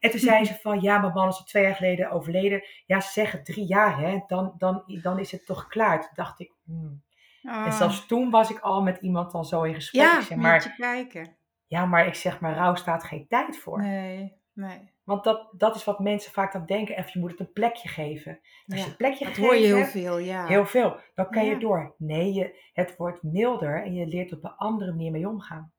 [0.00, 2.64] En toen zei ze van, ja, mijn man is al twee jaar geleden overleden.
[2.86, 6.00] Ja, ze zeggen drie jaar, hè, dan, dan, dan is het toch klaar.
[6.00, 7.02] Toen dacht ik, hmm.
[7.44, 10.02] En zelfs toen was ik al met iemand dan zo in gesprek.
[10.02, 10.12] Ah.
[10.12, 11.36] ja, zeg maar, je kijken.
[11.66, 13.82] ja, maar ik zeg maar, rouw staat geen tijd voor.
[13.82, 14.93] Nee, nee.
[15.04, 16.96] Want dat, dat is wat mensen vaak dan denken.
[16.96, 18.40] Even, je moet het een plekje geven.
[18.66, 20.46] Als je een plekje dat hoor je heel hebt, veel, ja.
[20.46, 21.50] heel veel, dan kan Ja.
[21.50, 21.94] je door.
[21.98, 25.72] Nee, je, het wordt milder en je leert op een andere manier mee omgaan.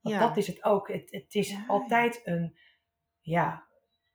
[0.00, 0.20] Want Ja.
[0.28, 0.88] dat is het ook.
[0.88, 2.58] Het, het is altijd een,
[3.20, 3.68] ja,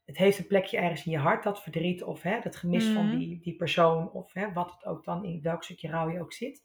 [0.06, 3.08] het heeft een plekje ergens in je hart, dat verdriet of hè, dat gemis van
[3.08, 3.18] Mhm.
[3.18, 6.34] die, die persoon of hè, wat het ook dan, in welk stukje rouw je ook
[6.34, 6.64] zit.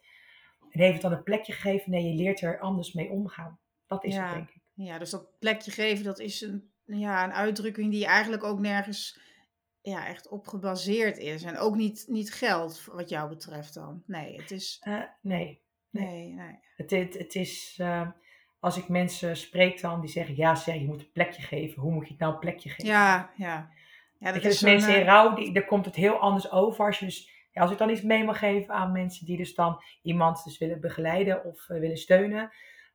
[0.70, 3.60] En heeft het dan een plekje gegeven, nee, je leert er anders mee omgaan.
[3.86, 4.62] Dat is het, denk ik.
[4.74, 9.20] Ja, dus dat plekje geven, dat is een, ja, een uitdrukking die eigenlijk ook nergens
[9.80, 11.42] ja, echt op gebaseerd is.
[11.42, 14.02] En ook niet, niet geld, wat jou betreft dan.
[14.06, 14.76] Nee, het is...
[14.80, 16.06] Eh, nee, Nee.
[16.06, 16.58] Nee, nee.
[16.76, 18.08] Het, het, het is, eh,
[18.60, 21.82] als ik mensen spreek dan, die zeggen, ja zeg, je moet een plekje geven.
[21.82, 22.84] Hoe moet je het nou een plekje geven?
[22.90, 23.70] Ja, ja.
[24.18, 26.84] Ja, dat is dus mensen in eh, rouw, die, daar komt het heel anders over.
[26.84, 29.54] Als, je dus, ja, als ik dan iets mee mag geven aan mensen die dus
[29.54, 32.50] dan iemand dus willen begeleiden of willen steunen.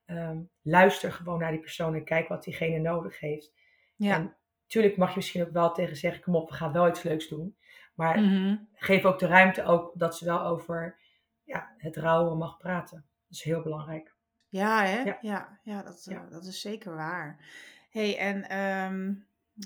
[0.05, 3.53] ehm, luister gewoon naar die persoon en kijk wat diegene nodig heeft.
[3.95, 4.15] Ja.
[4.15, 7.03] En natuurlijk mag je misschien ook wel tegen zeggen, kom op, we gaan wel iets
[7.03, 7.57] leuks doen.
[7.95, 8.55] Maar Mhm.
[8.73, 10.99] geef ook de ruimte ook dat ze wel over
[11.43, 12.97] ja, het rouwen mag praten.
[12.97, 14.13] Dat is heel belangrijk.
[14.49, 15.01] Ja, hè?
[15.01, 15.17] Ja.
[15.21, 16.23] Ja, ja, dat, Ja.
[16.25, 17.39] eh, dat is zeker waar.
[17.89, 19.13] hey, en ehm,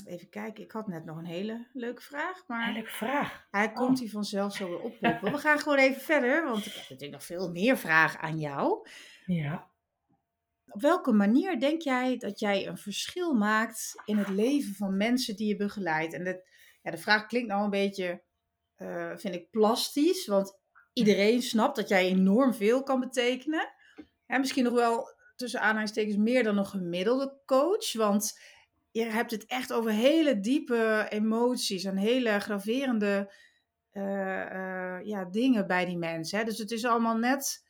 [0.06, 0.64] even kijken.
[0.64, 3.48] Ik had net nog een hele leuke vraag, maar Een leuke vraag.
[3.52, 5.32] hij komt hier vanzelf zo weer oplopen.
[5.32, 8.88] We gaan gewoon even verder, want ik heb natuurlijk nog veel meer vragen aan jou.
[9.26, 9.69] Ja.
[10.70, 15.36] Op welke manier denk jij dat jij een verschil maakt in het leven van mensen
[15.36, 16.14] die je begeleidt?
[16.14, 16.42] En dat,
[16.82, 18.24] ja, de vraag klinkt nou een beetje,
[18.76, 20.58] eh, vind ik, plastisch, want
[20.94, 23.74] iedereen snapt dat jij enorm veel kan betekenen.
[24.26, 28.40] En misschien nog wel tussen aanhalingstekens meer dan een gemiddelde coach, want
[28.92, 33.34] je hebt het echt over hele diepe emoties en hele graverende
[33.90, 36.40] eh, eh, ja, dingen bij die mensen.
[36.40, 36.46] Hè?
[36.46, 37.69] Dus het is allemaal net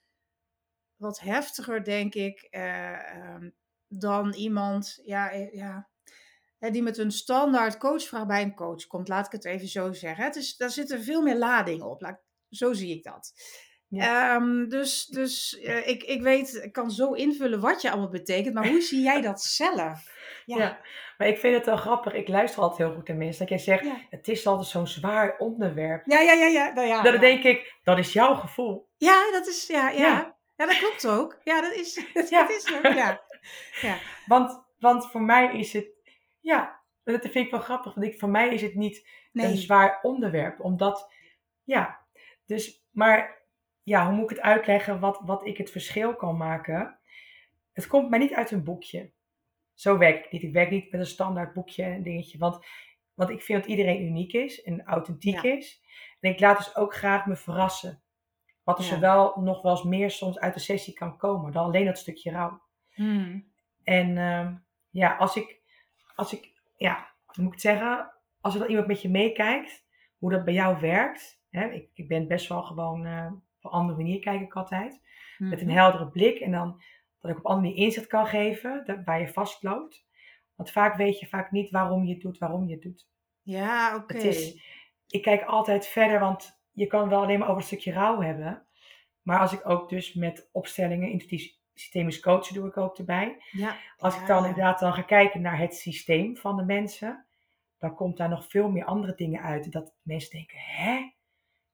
[0.99, 3.49] wat heftiger, denk ik, eh, ehm,
[3.87, 5.89] dan iemand ja, eh, ja,
[6.59, 9.07] die met een standaard coachvraag bij een coach komt.
[9.07, 10.23] Laat ik het even zo zeggen.
[10.23, 12.01] Het is, daar zitten veel meer lading op.
[12.01, 13.33] Laat, zo zie ik dat.
[13.91, 18.53] Ehm, dus dus eh, ik, ik weet, ik kan zo invullen wat je allemaal betekent,
[18.53, 20.17] maar hoe zie jij dat zelf?
[20.45, 20.79] Ja.
[21.17, 22.13] maar ik vind het wel grappig.
[22.13, 23.39] Ik luister altijd heel goed naar mensen.
[23.39, 24.07] Dat jij zegt, Ja.
[24.09, 26.05] het is altijd zo'n zwaar onderwerp.
[26.05, 26.73] Ja, ja, ja, ja.
[26.73, 27.19] Nou ja, Dan ja.
[27.19, 28.89] denk ik, dat is jouw gevoel.
[28.97, 30.37] ja, dat is, ja, ja.
[30.59, 30.65] Ja.
[30.65, 31.39] Dat klopt ook.
[31.43, 32.49] Ja, dat is, dat Ja.
[32.49, 33.21] is ook, ja.
[33.81, 33.97] ja.
[34.25, 35.87] Want, want voor mij is het,
[36.39, 37.93] ja, dat vind ik wel grappig.
[37.93, 40.59] Want ik, voor mij is het niet een zwaar onderwerp.
[40.59, 41.13] Omdat,
[41.63, 41.99] ja,
[42.45, 43.37] dus, maar
[43.83, 46.99] ja, hoe moet ik het uitleggen wat, wat ik het verschil kan maken?
[47.73, 49.11] Het komt mij niet uit een boekje.
[49.73, 50.43] Zo werk ik niet.
[50.43, 52.37] Ik werk niet met een standaard boekje en dingetje.
[52.37, 52.65] Want,
[53.13, 55.55] want ik vind dat iedereen uniek is en authentiek Ja.
[55.55, 55.81] is.
[56.19, 58.01] En ik laat dus ook graag me verrassen.
[58.69, 58.89] Wat er Ja.
[58.89, 62.31] zowel nog wel eens meer soms uit de sessie kan komen dan alleen dat stukje
[62.31, 62.61] rouw.
[62.93, 63.51] Hmm.
[63.83, 64.55] En ehm,
[64.89, 65.61] ja, als ik,
[66.15, 68.11] als ik, ja, hoe moet ik het zeggen?
[68.41, 69.85] Als er dan iemand met je meekijkt,
[70.17, 71.41] hoe dat bij jou werkt.
[71.49, 71.69] Hè?
[71.69, 75.01] Ik, ik ben best wel gewoon, eh, op een andere manier kijk ik altijd.
[75.37, 75.75] Met een Mhm.
[75.77, 76.81] heldere blik en dan
[77.19, 80.07] dat ik op andere manier inzicht kan geven, dat, waar je vastloopt.
[80.55, 83.07] Want vaak weet je vaak niet waarom je het doet, waarom je het doet.
[83.41, 84.17] Ja, oké.
[84.17, 84.61] Is,
[85.07, 88.65] ik kijk altijd verder, want je kan wel alleen maar over een stukje rouw hebben.
[89.21, 93.43] Maar als ik ook dus met opstellingen, intuïtief systemisch coachen doe ik ook erbij.
[93.51, 93.75] Ja.
[93.97, 94.27] Als ik Ja.
[94.27, 97.25] dan inderdaad dan ga kijken naar het systeem van de mensen,
[97.77, 99.71] dan komt daar nog veel meer andere dingen uit.
[99.71, 101.11] Dat mensen denken, hè?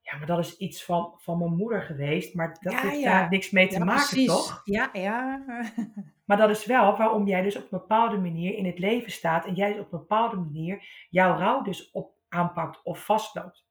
[0.01, 3.29] Ja, maar dat is iets van, van mijn moeder geweest, maar dat Ja, heeft daar
[3.29, 4.27] niks mee te maken, precies.
[4.27, 4.61] toch?
[4.63, 5.43] Ja, ja.
[6.25, 9.45] Maar dat is wel waarom jij dus op een bepaalde manier in het leven staat
[9.45, 13.64] en jij dus op een bepaalde manier jouw rouw dus op aanpakt of vastloopt.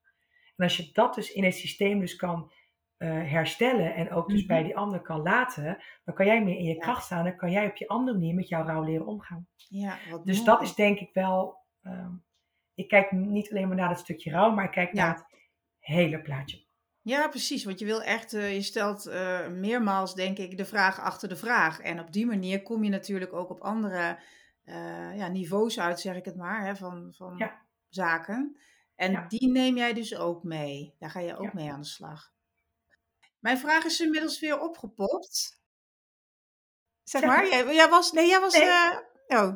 [0.56, 2.52] En als je dat dus in het systeem dus kan
[2.96, 4.46] eh, herstellen en ook dus Mhm.
[4.48, 6.80] bij die ander kan laten, dan kan jij meer in je Ja.
[6.80, 9.46] kracht staan en kan jij op je andere manier met jouw rouw leren omgaan.
[9.68, 10.48] ja wat Dus mooi.
[10.50, 12.10] dat is denk ik wel, ehm,
[12.74, 15.06] ik kijk niet alleen maar naar dat stukje rouw, maar ik kijk Ja.
[15.06, 15.26] naar het
[15.78, 16.62] hele plaatje.
[17.02, 17.64] Ja, precies.
[17.64, 21.36] Want je wil echt, eh, je stelt eh, meermaals, denk ik, de vraag achter de
[21.36, 21.80] vraag.
[21.80, 24.18] En op die manier kom je natuurlijk ook op andere
[25.16, 27.62] ja, niveaus uit, zeg ik het maar, hè, van, van Ja.
[27.88, 28.56] zaken.
[28.96, 29.24] En Ja.
[29.28, 30.94] die neem jij dus ook mee.
[30.98, 31.50] Daar ga je ook Ja.
[31.54, 32.32] mee aan de slag.
[33.38, 35.60] Mijn vraag is inmiddels weer opgepopt.
[37.02, 38.62] Zeg Zeg maar, jij, jij was, nee, jij was, Nee.
[38.64, 39.54] eh, oh.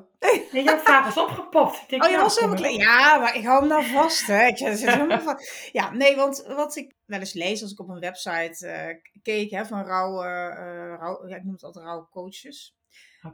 [0.52, 1.88] Nee, jouw vraag is opgepopt.
[1.88, 2.72] Denk, Oh, je nou, was helemaal klaar.
[2.72, 4.46] Ja, maar ik hou hem nou vast, hè.
[4.46, 5.68] Ik zit helemaal vast.
[5.72, 9.50] Ja, nee, want wat ik wel eens lees als ik op een website eh, keek,
[9.50, 12.74] hè, van rouw, eh, ja, ik noem het altijd rouwcoaches.
[12.74, 12.77] Nou,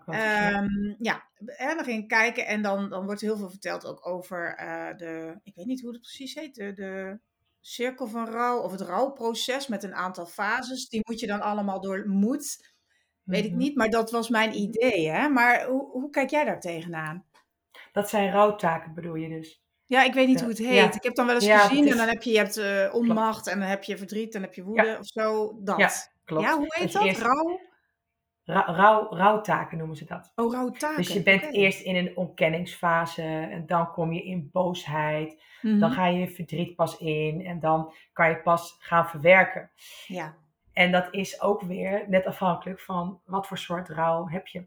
[0.07, 4.07] Ehm ja, en dan ging ik kijken en dan, dan wordt heel veel verteld ook
[4.07, 7.19] over eh, de, ik weet niet hoe het precies heet, de, de
[7.61, 10.89] cirkel van rouw of het rouwproces met een aantal fases.
[10.89, 12.75] Die moet je dan allemaal door, moet,
[13.23, 13.59] weet ik Mhm.
[13.59, 15.29] niet, maar dat was mijn idee, hè.
[15.29, 17.25] Maar hoe, hoe kijk jij daar tegenaan?
[17.93, 19.63] Dat zijn rouwtaken bedoel je dus.
[19.85, 20.69] Ja, ik weet niet Ja, hoe het ja.
[20.69, 20.95] heet.
[20.95, 23.47] Ik heb dan wel eens Ja, gezien en dan heb je, je hebt eh, onmacht
[23.47, 25.57] en dan heb je verdriet, dan heb je woede of zo.
[25.63, 25.79] Dat.
[25.79, 25.91] Ja, Ja,
[26.25, 26.51] klopt.
[26.51, 27.05] hoe heet dat?
[27.05, 27.61] eerst- Rouw?
[28.45, 30.33] Ra- rouw, rouwtaken noemen ze dat.
[30.35, 30.97] Oh, rouwtaken.
[30.97, 35.43] Dus je bent eerst in een ontkenningsfase en dan kom je in boosheid.
[35.63, 35.79] Mhm.
[35.79, 39.71] Dan ga je verdriet pas in en dan kan je pas gaan verwerken.
[40.07, 40.37] Ja.
[40.73, 44.67] En dat is ook weer net afhankelijk van wat voor soort rouw heb je.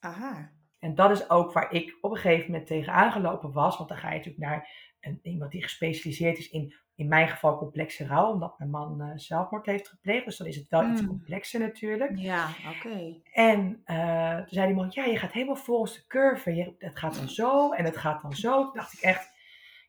[0.00, 0.50] Aha.
[0.78, 3.76] En dat is ook waar ik op een gegeven moment tegenaan gelopen was.
[3.76, 4.68] Want dan ga je natuurlijk naar
[5.00, 8.32] een, iemand die gespecialiseerd is in, in mijn geval complexe rouw.
[8.32, 10.24] Omdat mijn man eh, zelfmoord heeft gepleegd.
[10.24, 11.06] Dus dan is het wel iets Mm.
[11.08, 12.18] complexer natuurlijk.
[12.18, 13.20] Ja, oké.
[13.32, 16.54] En eh, toen zei die man, ja, je gaat helemaal volgens de curve.
[16.54, 18.62] Je, het gaat dan zo en het gaat dan zo.
[18.64, 19.30] Toen dacht ik echt,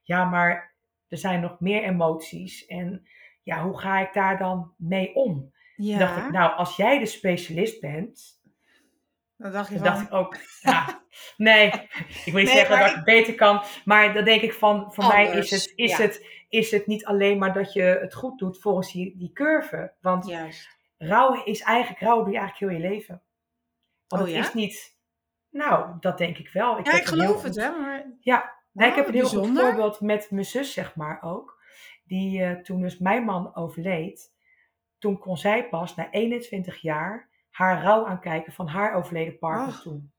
[0.03, 0.75] ja, maar
[1.07, 2.65] er zijn nog meer emoties.
[2.65, 3.07] En
[3.43, 5.51] ja, hoe ga ik daar dan mee om?
[5.75, 5.89] Ja.
[5.89, 8.41] Toen dacht ik, nou, als jij de specialist bent,
[9.43, 9.93] dan dacht je dan van...
[9.93, 11.03] dacht ik ook, ja,
[11.37, 11.67] nee,
[12.25, 13.63] ik wil niet Nee, zeggen dat ik het beter kan.
[13.85, 16.03] Maar dan denk ik van, voor mij is het, is, ja.
[16.03, 19.93] het, is het niet alleen maar dat je het goed doet volgens die, die curve.
[20.01, 20.77] Want Juist.
[20.97, 23.21] rouw is eigenlijk, rouw doe je eigenlijk heel je leven.
[24.07, 24.43] Want Oh het ja?
[24.43, 24.97] is niet,
[25.49, 26.69] nou, dat denk ik wel.
[26.69, 27.79] Ja, heb ik een heel geloof het, goed- hè.
[27.79, 28.05] Maar...
[28.19, 31.61] Ja, nou, ik heb Oh, een heel goed voorbeeld met mijn zus, zeg maar ook.
[32.05, 34.33] Die eh, toen dus mijn man overleed,
[34.97, 40.11] toen kon zij pas na 21 jaar haar rouw aankijken van haar overleden partner toen.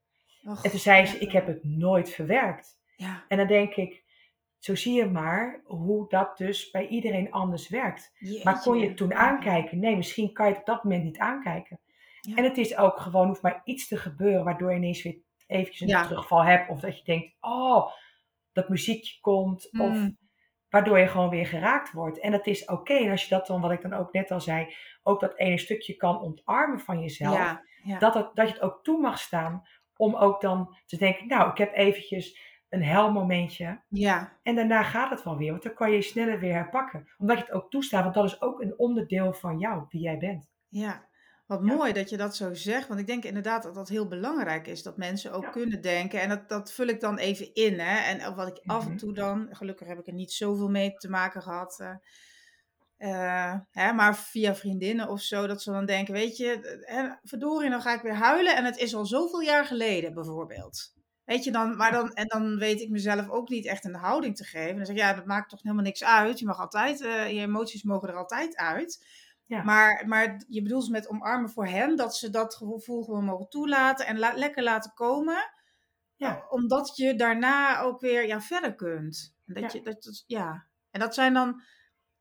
[0.62, 2.78] En toen zei ze, ik heb het nooit verwerkt.
[2.96, 3.24] Ja.
[3.28, 4.04] En dan denk ik,
[4.58, 8.12] zo zie je maar hoe dat dus bij iedereen anders werkt.
[8.42, 9.78] Maar kon je het toen aankijken?
[9.78, 11.80] Nee, misschien kan je het op dat moment niet aankijken.
[12.20, 12.36] Ja.
[12.36, 15.16] En het is ook gewoon, hoeft maar iets te gebeuren, waardoor je ineens weer
[15.46, 16.06] eventjes een Ja.
[16.06, 16.68] terugval hebt.
[16.70, 17.90] Of dat je denkt, oh,
[18.52, 19.70] dat muziekje komt.
[19.72, 20.18] Of Mm.
[20.74, 22.18] Waardoor je gewoon weer geraakt wordt.
[22.20, 22.94] En dat is oké.
[22.94, 25.58] En als je dat dan, wat ik dan ook net al zei, ook dat ene
[25.58, 27.36] stukje kan ontarmen van jezelf.
[27.36, 27.62] Ja.
[27.82, 27.98] Ja.
[27.98, 29.62] Dat, het, dat je het ook toe mag staan
[29.96, 33.82] om ook dan te denken, nou, ik heb eventjes een helmomentje.
[33.88, 34.38] ja.
[34.42, 37.08] En daarna gaat het wel weer, want dan kan je je sneller weer herpakken.
[37.18, 40.18] Omdat je het ook toestaat, want dat is ook een onderdeel van jou, wie jij
[40.18, 40.50] bent.
[40.68, 41.08] Ja,
[41.46, 41.74] wat Ja.
[41.74, 42.88] mooi dat je dat zo zegt.
[42.88, 44.82] Want ik denk inderdaad dat dat heel belangrijk is.
[44.82, 45.50] Dat mensen ook Ja.
[45.50, 46.20] kunnen denken.
[46.20, 47.78] En dat, dat vul ik dan even in.
[47.80, 47.96] Hè.
[48.12, 48.98] En wat ik af en Mhm.
[48.98, 51.80] toe dan, gelukkig heb ik er niet zoveel mee te maken gehad.
[51.80, 51.94] eh,
[52.98, 57.70] Uh, hè, maar via vriendinnen of zo, dat ze dan denken, weet je, hè, verdorie,
[57.70, 60.92] dan ga ik weer huilen en het is al zoveel jaar geleden bijvoorbeeld.
[61.24, 64.36] Weet je dan, maar dan, en dan weet ik mezelf ook niet echt een houding
[64.36, 64.76] te geven.
[64.76, 66.38] Dan zeg ik, ja, dat maakt toch helemaal niks uit.
[66.38, 69.06] Je mag altijd, uh, je emoties mogen er altijd uit.
[69.46, 69.62] Ja.
[69.62, 74.06] Maar, maar je bedoelt met omarmen voor hen, dat ze dat gevoel gewoon mogen toelaten
[74.06, 75.52] en lekker laten komen.
[76.16, 76.46] Ja.
[76.48, 79.36] Omdat je daarna ook weer ja, verder kunt.
[79.44, 79.78] Dat ja.
[79.78, 80.66] Je, dat, ja.
[80.90, 81.62] En dat zijn dan,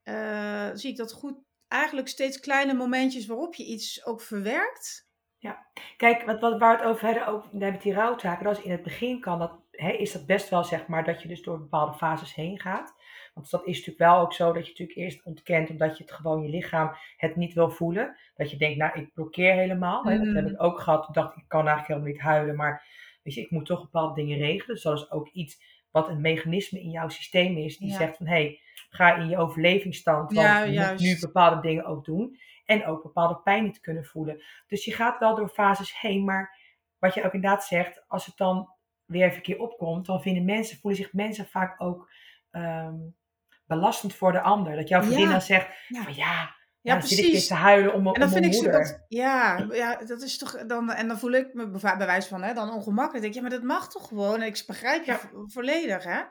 [0.04, 5.08] uh, zie ik dat goed, eigenlijk steeds kleine momentjes waarop je iets ook verwerkt.
[5.38, 8.72] Ja, kijk, wat, wat, waar het over hebben, ook met die rouwtaken, dat is in
[8.72, 11.60] het begin kan dat, hè, is dat best wel zeg maar dat je dus door
[11.60, 12.94] bepaalde fases heen gaat.
[13.34, 16.14] Want dat is natuurlijk wel ook zo dat je natuurlijk eerst ontkent omdat je het
[16.14, 18.18] gewoon je lichaam het niet wil voelen.
[18.36, 20.04] Dat je denkt, nou ik blokkeer helemaal.
[20.04, 20.18] Hè.
[20.18, 20.60] Dat heb ik mm.
[20.60, 21.08] ook gehad.
[21.08, 22.86] Ik dacht, ik kan eigenlijk helemaal niet huilen, maar
[23.24, 24.76] weet je, ik moet toch bepaalde dingen regelen.
[24.76, 28.26] Dus dat is ook iets wat een mechanisme in jouw systeem is die zegt van
[28.26, 32.40] hé, hey, ga in je overlevingsstand, want ja, je moet nu bepaalde dingen ook doen.
[32.66, 34.44] En ook bepaalde pijn niet kunnen voelen.
[34.68, 36.58] Dus je gaat wel door fases heen, maar
[37.00, 38.70] wat je ook inderdaad zegt, als het dan
[39.06, 42.12] weer even een keer opkomt, dan vinden mensen, voelen zich mensen vaak ook
[42.52, 42.96] ehm,
[43.74, 44.76] belastend voor de ander.
[44.76, 47.18] Dat jouw vriendin dan zegt van ja, ja, precies.
[47.18, 48.72] zit ik weer te huilen om, en dan vind ik moeder.
[48.72, 50.92] Dat, ja, ja, dat is toch dan.
[50.92, 53.22] En dan voel ik me bij wijze van hè, dan ongemakkelijk.
[53.22, 54.42] Denk je, ja, maar dat mag toch gewoon?
[54.42, 56.22] En ik begrijp je volledig, hè?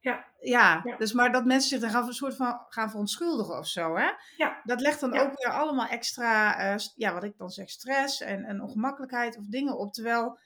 [0.00, 0.24] Ja.
[0.40, 0.94] ja.
[0.98, 4.10] dus maar dat mensen zich dan gaan een soort van gaan verontschuldigen of zo, hè?
[4.36, 4.60] Ja.
[4.64, 8.44] Dat legt dan ook weer allemaal extra, uh, ja, wat ik dan zeg, stress en,
[8.44, 9.92] en ongemakkelijkheid of dingen op.
[9.92, 10.38] Terwijl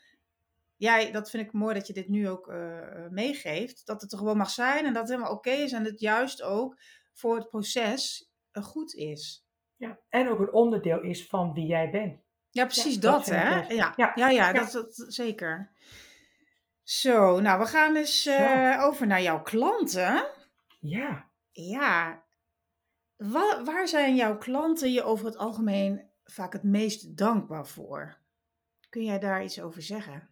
[0.82, 4.18] jij, dat vind ik mooi dat je dit nu ook uh, meegeeft, dat het er
[4.18, 6.80] gewoon mag zijn en dat het helemaal oké is en het juist ook
[7.12, 9.46] voor het proces goed is.
[9.76, 12.20] Ja, en ook een onderdeel is van wie jij bent.
[12.50, 13.66] Ja, precies dat, hè?
[13.66, 15.72] Ja, ja, ja, ja, Dat, dat zeker.
[16.82, 20.28] Zo, nou, we gaan eens uh, over naar jouw klanten.
[20.80, 21.30] Ja.
[21.50, 22.24] Ja.
[23.16, 28.18] Waar, waar zijn jouw klanten je over het algemeen vaak het meest dankbaar voor?
[28.88, 30.31] Kun jij daar iets over zeggen?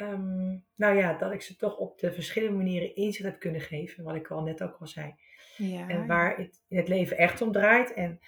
[0.00, 4.04] Um, nou ja, dat ik ze toch op de verschillende manieren inzicht heb kunnen geven,
[4.04, 5.14] wat ik al net ook al zei.
[5.56, 5.88] Ja.
[5.88, 7.92] En waar het in het leven echt om draait.
[7.92, 8.20] En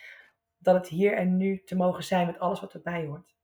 [0.59, 3.35] dat het hier en nu te mogen zijn met alles wat erbij hoort.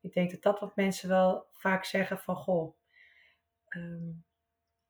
[0.00, 2.76] Ik denk dat dat wat mensen wel vaak zeggen van goh.
[3.68, 4.24] Um,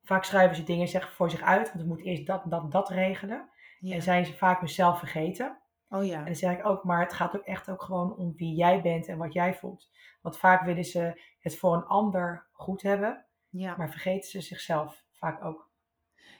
[0.03, 2.89] vaak schrijven ze dingen zeggen voor zich uit, want ze moeten eerst dat, dat, dat
[2.89, 3.49] regelen.
[3.81, 5.57] En zijn ze vaak hunzelf vergeten.
[5.93, 6.19] Oh ja.
[6.19, 8.81] En dan zeg ik ook, maar het gaat ook echt ook gewoon om wie jij
[8.81, 9.89] bent en wat jij voelt.
[10.21, 13.75] Want vaak willen ze het voor een ander goed hebben, ja.
[13.77, 15.71] maar vergeten ze zichzelf vaak ook.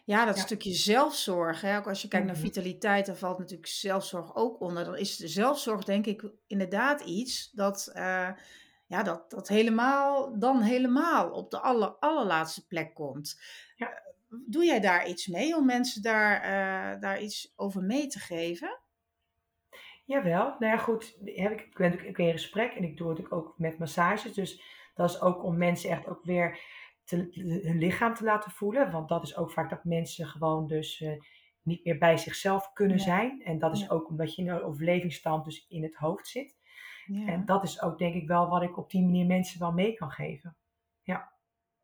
[0.06, 1.62] Ja, dat stukje zelfzorg.
[1.62, 1.78] Hè?
[1.78, 2.46] Ook als je kijkt naar mhm.
[2.46, 4.86] vitaliteit, dan valt natuurlijk zelfzorg ook onder.
[4.86, 8.30] Dan is de zelfzorg denk ik inderdaad iets dat, uh,
[8.88, 13.42] ja, dat, dat helemaal, dan helemaal op de aller, allerlaatste plek komt.
[13.76, 13.90] Ja.
[13.90, 14.12] Eh,
[14.46, 18.82] doe jij daar iets mee om mensen daar, uh, daar iets over mee te geven?
[20.06, 23.54] Jawel, nou ja goed, ik ben natuurlijk ik in gesprek en ik doe het ook
[23.58, 24.34] met massages.
[24.34, 24.64] Dus
[24.94, 26.60] dat is ook om mensen echt ook weer
[27.04, 27.30] te,
[27.64, 28.92] hun lichaam te laten voelen.
[28.92, 31.12] Want dat is ook vaak dat mensen gewoon dus uh,
[31.62, 33.42] niet meer bij zichzelf kunnen zijn.
[33.44, 36.56] En dat is ook omdat je in een overlevingsstand dus in het hoofd zit.
[37.06, 37.28] Ja.
[37.28, 39.94] En dat is ook denk ik wel wat ik op die manier mensen wel mee
[39.94, 40.58] kan geven.
[41.02, 41.32] Ja.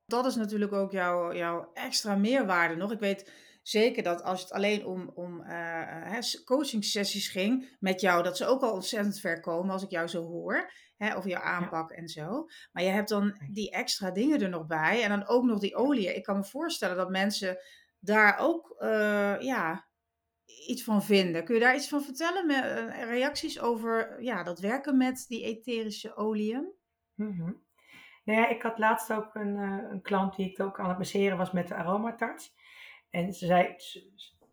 [0.06, 2.92] Dat is natuurlijk ook jouw, jouw extra meerwaarde nog.
[2.92, 8.24] Ik weet zeker dat als het alleen om, om uh, coaching sessies ging met jou,
[8.24, 10.72] dat ze ook al ontzettend ver komen als ik jou zo hoor.
[10.98, 12.48] Hè, over jouw aanpak en zo.
[12.72, 15.04] Maar je hebt dan die extra dingen er nog bij.
[15.04, 16.16] En dan ook nog die olie.
[16.16, 17.58] Ik kan me voorstellen dat mensen
[18.00, 19.88] daar ook uh, ja,
[20.68, 21.44] iets van vinden.
[21.44, 22.46] Kun je daar iets van vertellen?
[22.46, 26.74] Met, uh, reacties over ja, dat werken met die etherische oliën?
[27.16, 27.68] Mm -hmm.
[28.24, 30.98] Nou ja, ik had laatst ook een, uh, een klant die ik ook aan het
[30.98, 32.54] masseren was met de aromatarts.
[33.10, 33.76] En ze zei,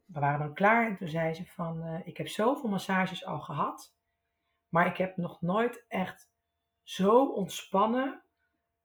[0.06, 3.94] we waren dan klaar en toen zei ze van, ik heb zoveel massages al gehad.
[4.68, 6.30] Maar ik heb nog nooit echt
[6.82, 8.22] zo ontspannen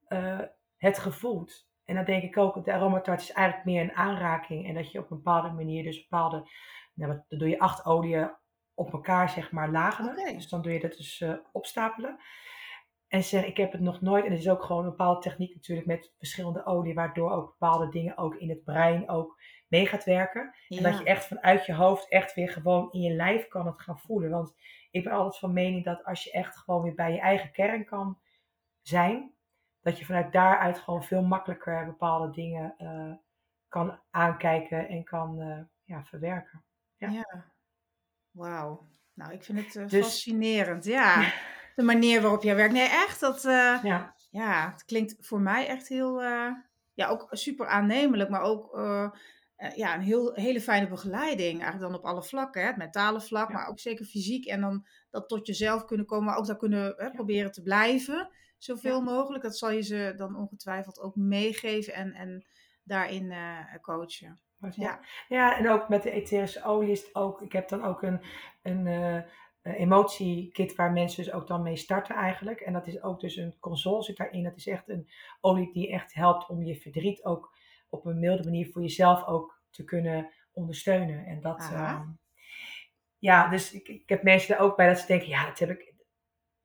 [0.07, 0.39] uh,
[0.77, 1.69] het gevoeld.
[1.85, 4.67] En dan denk ik ook, de aromatart is eigenlijk meer een aanraking.
[4.67, 6.49] En dat je op een bepaalde manier dus bepaalde,
[6.93, 8.31] nou, dan doe je acht oliën
[8.73, 10.33] op elkaar zeg maar lageren.
[10.33, 12.19] Dus dan doe je dat dus uh, opstapelen.
[13.07, 15.55] En zeg, ik heb het nog nooit, en het is ook gewoon een bepaalde techniek
[15.55, 19.41] natuurlijk met verschillende olie, waardoor ook bepaalde dingen ook in het brein ook
[19.71, 20.55] mee gaat werken.
[20.67, 23.81] En dat je echt vanuit je hoofd echt weer gewoon in je lijf kan het
[23.81, 24.29] gaan voelen.
[24.29, 24.55] Want
[24.91, 27.85] ik ben altijd van mening dat als je echt gewoon weer bij je eigen kern
[27.85, 28.19] kan
[28.81, 29.33] zijn,
[29.81, 33.13] dat je vanuit daaruit gewoon veel makkelijker bepaalde dingen uh,
[33.67, 36.63] kan aankijken en kan uh, ja, verwerken.
[36.95, 37.09] Ja.
[37.09, 37.53] ja.
[38.31, 38.89] Wauw.
[39.13, 40.85] Nou, ik vind het uh, dus, fascinerend.
[40.97, 41.33] Ja,
[41.75, 42.73] de manier waarop jij werkt.
[42.73, 43.19] Nee, echt.
[43.19, 44.15] Dat, ja.
[44.29, 46.21] ja, het klinkt voor mij echt heel,
[46.93, 48.77] ja, ook super aannemelijk, maar ook
[49.61, 51.61] eh, ja, een heel, hele fijne begeleiding.
[51.61, 52.61] Eigenlijk dan op alle vlakken.
[52.61, 52.67] Hè?
[52.67, 53.53] Het mentale vlak, Ja.
[53.53, 54.45] maar ook zeker fysiek.
[54.45, 58.29] En dan dat tot jezelf kunnen komen, maar ook daar kunnen hè, proberen te blijven.
[58.57, 59.43] Zoveel mogelijk.
[59.43, 62.45] Dat zal je ze dan ongetwijfeld ook meegeven en, en
[62.83, 64.39] daarin eh, coachen.
[64.69, 64.99] Ja.
[65.27, 65.57] Ja.
[65.57, 67.41] en ook met de etherische olie is het ook.
[67.41, 68.21] Ik heb dan ook een,
[68.61, 68.87] een
[69.61, 72.59] eh, emotiekit waar mensen dus ook dan mee starten eigenlijk.
[72.59, 74.43] En dat is ook dus een console zit daarin.
[74.43, 75.09] Dat is echt een
[75.41, 77.59] olie die echt helpt om je verdriet ook
[77.91, 81.25] op een milde manier voor jezelf ook te kunnen ondersteunen.
[81.25, 82.07] En dat, ehm,
[83.17, 85.69] ja, dus ik, ik heb mensen er ook bij dat ze denken, ja, dat heb
[85.69, 85.93] ik.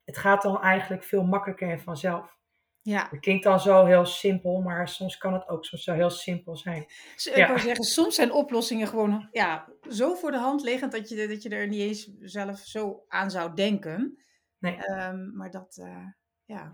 [0.05, 2.35] Het gaat dan eigenlijk veel makkelijker en vanzelf.
[2.83, 6.11] Ja, Het klinkt dan zo heel simpel, maar soms kan het ook soms zo heel
[6.11, 6.83] simpel zijn.
[6.83, 7.47] ik Ja.
[7.47, 11.43] wou zeggen, soms zijn oplossingen gewoon ja, zo voor de hand liggend dat je, dat
[11.43, 14.19] je er niet eens zelf zo aan zou denken.
[14.59, 14.77] Nee.
[14.77, 16.07] Ehm, maar dat, eh,
[16.45, 16.71] ja.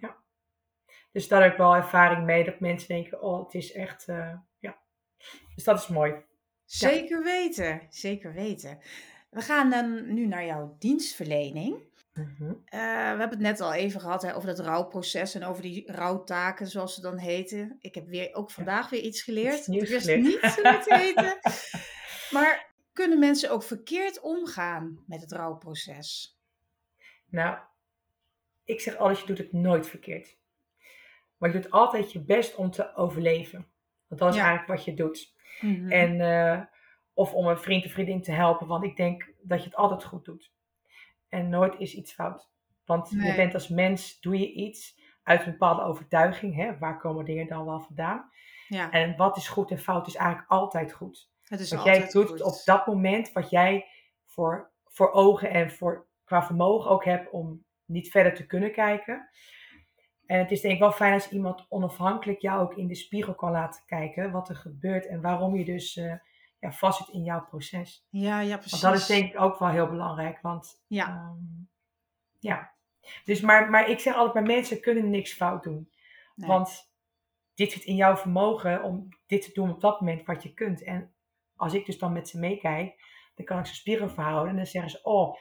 [1.12, 4.34] Dus daar heb ik wel ervaring mee dat mensen denken, oh, het is echt, eh,
[4.58, 4.78] ja.
[5.54, 6.14] Dus dat is mooi.
[6.64, 8.78] Zeker weten, zeker weten.
[9.30, 11.90] We gaan dan nu naar jouw dienstverlening.
[12.14, 12.50] Mhm.
[12.64, 15.92] Eh, we hebben het net al even gehad hè, over dat rouwproces en over die
[15.92, 17.76] rouwtaken, zoals ze dan heten.
[17.80, 19.66] Ik heb weer, ook vandaag weer iets geleerd.
[19.66, 21.40] Ik wist niet hoe het heette.
[22.30, 26.38] Maar kunnen mensen ook verkeerd omgaan met het rouwproces?
[27.28, 27.58] Nou,
[28.64, 30.36] ik zeg altijd, je doet het nooit verkeerd.
[31.42, 33.66] Maar je doet altijd je best om te overleven.
[34.08, 34.46] Want dat is Ja.
[34.46, 35.34] eigenlijk wat je doet.
[35.60, 35.90] Mhm.
[35.90, 36.60] En, eh,
[37.14, 40.04] of om een vriend of vriendin te helpen, want ik denk dat je het altijd
[40.04, 40.52] goed doet.
[41.28, 42.50] En nooit is iets fout.
[42.84, 46.54] Want je bent als mens, doe je iets uit een bepaalde overtuiging.
[46.56, 46.78] Hè?
[46.78, 48.30] Waar komen dingen dan wel vandaan?
[48.68, 51.30] ja, En wat is goed en fout is eigenlijk altijd goed.
[51.44, 52.42] het is Wat jij doet goed.
[52.42, 53.86] op dat moment, wat jij
[54.24, 59.28] voor, voor ogen en voor, qua vermogen ook hebt om niet verder te kunnen kijken.
[60.32, 63.34] En het is denk ik wel fijn als iemand onafhankelijk jou ook in de spiegel
[63.34, 66.14] kan laten kijken wat er gebeurt en waarom je dus eh
[66.58, 68.06] ja, vast zit in jouw proces.
[68.10, 68.80] Ja, ja, precies.
[68.80, 71.36] Want dat is denk ik ook wel heel belangrijk, want Ja, ehm,
[72.38, 72.72] ja.
[73.24, 75.90] Dus maar, maar ik zeg altijd, maar mensen kunnen niks fout doen.
[76.34, 76.48] nee.
[76.48, 76.92] Want
[77.54, 80.82] dit zit in jouw vermogen om dit te doen op dat moment wat je kunt.
[80.84, 81.14] En
[81.56, 83.04] als ik dus dan met ze meekijk,
[83.34, 84.50] dan kan ik ze spieren verhouden.
[84.50, 85.36] En dan zeggen ze, oh,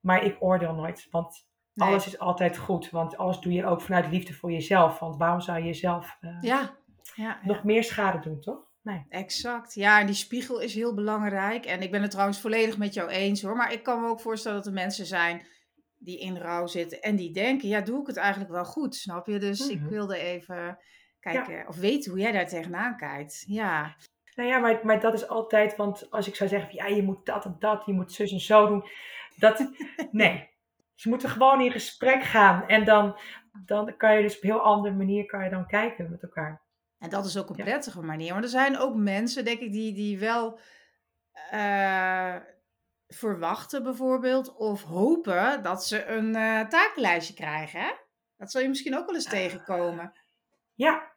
[0.00, 1.08] maar ik oordeel nooit.
[1.10, 1.88] Want Nee.
[1.88, 2.90] alles is altijd goed.
[2.90, 4.98] Want alles doe je ook vanuit liefde voor jezelf.
[4.98, 6.76] Want waarom zou je jezelf eh, Ja,
[7.14, 7.62] ja, nog ja.
[7.64, 8.68] meer schade doen, toch?
[8.82, 9.06] Nee.
[9.08, 9.74] Exact.
[9.74, 11.64] Ja, en die spiegel is heel belangrijk.
[11.66, 13.56] En ik ben het trouwens volledig met jou eens hoor.
[13.56, 15.46] Maar ik kan me ook voorstellen dat er mensen zijn
[15.98, 19.26] die in rouw zitten en die denken, ja, doe ik het eigenlijk wel goed, snap
[19.26, 19.38] je?
[19.38, 19.88] Dus ik Mhm.
[19.88, 20.78] wilde even
[21.20, 23.44] kijken of weten hoe jij daar tegenaan kijkt.
[23.46, 23.96] Ja,
[24.34, 27.26] Nou ja, maar, maar dat is altijd, want als ik zou zeggen, ja, je moet
[27.26, 28.84] dat en dat, je moet zus en zo doen.
[29.36, 29.70] Dat,
[30.10, 30.49] nee.
[31.00, 32.68] Ze moeten gewoon in gesprek gaan.
[32.68, 33.18] En dan,
[33.64, 36.62] dan kan je dus op een heel andere manier kan je dan kijken met elkaar.
[36.98, 37.64] en dat is ook een Ja.
[37.64, 38.32] prettige manier.
[38.34, 40.58] Maar er zijn ook mensen, denk ik, die, die wel
[41.50, 42.36] eh,
[43.06, 47.80] verwachten bijvoorbeeld of hopen dat ze een eh, takenlijstje krijgen.
[47.80, 47.90] Hè?
[48.36, 50.12] Dat zal je misschien ook wel eens tegenkomen.
[50.74, 51.12] Ja,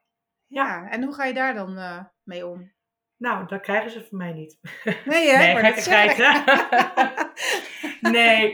[0.48, 2.74] Ja, en hoe ga je daar dan eh, mee om?
[3.18, 4.60] Nou, dat krijgen ze van mij niet.
[5.06, 5.38] Nee, hè?
[5.38, 6.18] Nee, Maar dat gekkigheid.
[8.16, 8.54] nee,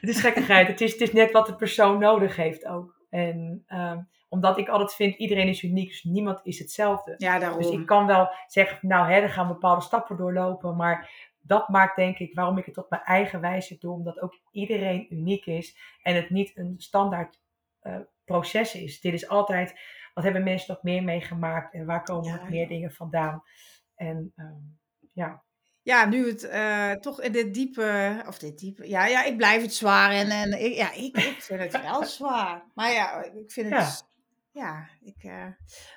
[0.00, 0.66] het is gekkigheid.
[0.66, 3.00] Het is, het is net wat de persoon nodig heeft ook.
[3.10, 3.98] En ehm,
[4.28, 7.14] omdat ik altijd vind, iedereen is uniek, dus niemand is hetzelfde.
[7.16, 7.58] Ja, daarom.
[7.58, 11.10] Dus ik kan wel zeggen, nou, hè, er gaan bepaalde stappen doorlopen, maar
[11.42, 15.06] dat maakt denk ik waarom ik het op mijn eigen wijze doe, omdat ook iedereen
[15.14, 17.40] uniek is en het niet een standaard
[17.80, 19.00] eh, proces is.
[19.00, 19.80] Dit is altijd,
[20.14, 22.68] wat hebben mensen nog meer meegemaakt en waar komen Ja, nog meer ja.
[22.68, 23.42] dingen vandaan?
[24.00, 24.62] En ehm,
[25.12, 25.44] ja,
[25.82, 29.62] Ja, nu het eh, toch in dit diepe, of dit diepe, ja, ja, ik blijf
[29.62, 32.64] het zwaar en, en ik, ja, ik, ik vind het wel zwaar.
[32.74, 34.06] Maar ja, ik vind het,
[34.52, 35.46] ja, ik, eh,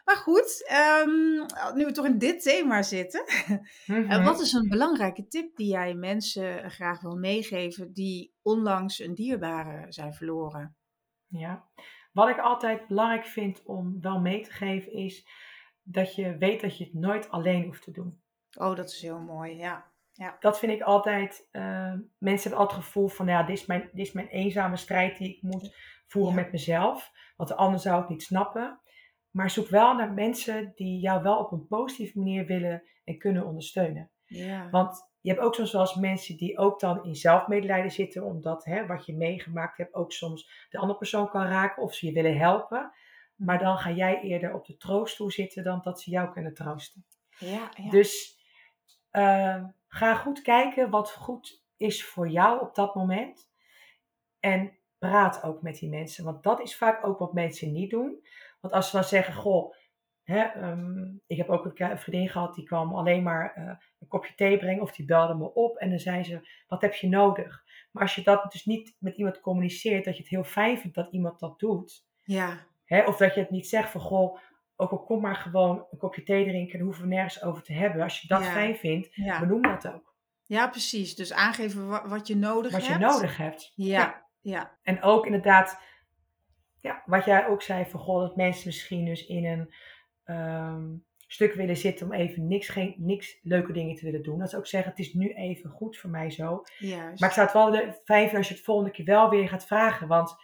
[0.06, 3.26] maar goed, ehm, nu we toch in dit thema zitten,
[3.86, 9.16] eh, wat is een belangrijke tip die jij mensen graag wil meegeven die onlangs een
[9.16, 10.76] dierbare zijn verloren?
[11.28, 11.68] Ja.
[12.12, 15.26] Wat ik altijd belangrijk vind om wel mee te geven is
[15.84, 18.22] dat je weet dat je het nooit alleen hoeft te doen.
[18.58, 19.92] Oh, dat is heel mooi, ja.
[20.40, 23.90] Dat vind ik altijd, eh, mensen hebben altijd het gevoel van ja, dit is, mijn,
[23.94, 25.76] dit is mijn eenzame strijd die ik moet
[26.08, 26.42] voeren Ja.
[26.42, 27.12] met mezelf.
[27.36, 28.80] Want de ander zou het niet snappen.
[29.32, 33.46] Maar zoek wel naar mensen die jou wel op een positieve manier willen en kunnen
[33.46, 34.12] ondersteunen.
[34.26, 38.24] Ja, Want je hebt ook soms wel eens mensen die ook dan in zelfmedelijden zitten,
[38.24, 42.06] omdat hè, wat je meegemaakt hebt ook soms de andere persoon kan raken of ze
[42.06, 42.92] je willen helpen.
[43.46, 47.06] Maar dan ga jij eerder op de trooststoel zitten dan dat ze jou kunnen troosten.
[47.38, 47.90] ja, ja.
[47.90, 48.42] Dus
[49.10, 53.50] eh, ga goed kijken wat goed is voor jou op dat moment.
[54.40, 56.24] En praat ook met die mensen.
[56.24, 58.26] Want dat is vaak ook wat mensen niet doen.
[58.62, 59.74] Want als ze dan zeggen, goh,
[60.24, 64.36] hè, ehm, ik heb ook een vriendin gehad die kwam alleen maar eh, een kopje
[64.36, 67.64] thee brengen of die belde me op en dan zei ze, wat heb je nodig?
[67.92, 70.96] Maar als je dat dus niet met iemand communiceert, dat je het heel fijn vindt
[70.96, 72.06] dat iemand dat doet.
[72.24, 72.68] Ja.
[72.94, 74.38] Hè, of dat je het niet zegt van, goh,
[74.76, 77.74] ook al kom maar gewoon een kopje thee drinken, daar hoeven we nergens over te
[77.74, 78.02] hebben.
[78.02, 78.52] Als je dat Ja.
[78.52, 79.40] fijn vindt, Ja.
[79.40, 80.12] benoem dat ook.
[80.46, 81.16] ja, precies.
[81.16, 83.04] Dus aangeven wa- wat je nodig Wat je hebt.
[83.04, 83.72] nodig hebt.
[83.76, 84.78] Ja, ja.
[84.82, 85.80] En ook inderdaad,
[86.82, 89.74] ja, wat jij ook zei van goh, dat mensen misschien dus in een
[90.24, 90.86] ehm,
[91.28, 94.40] stuk willen zitten om even niks, geen, niks leuke dingen te willen doen.
[94.40, 96.64] Dat ze ook zeggen, het is nu even goed voor mij zo.
[96.78, 97.20] Juist.
[97.20, 99.66] Maar ik zou het wel fijn vinden als je het volgende keer wel weer gaat
[99.66, 100.08] vragen.
[100.08, 100.36] Want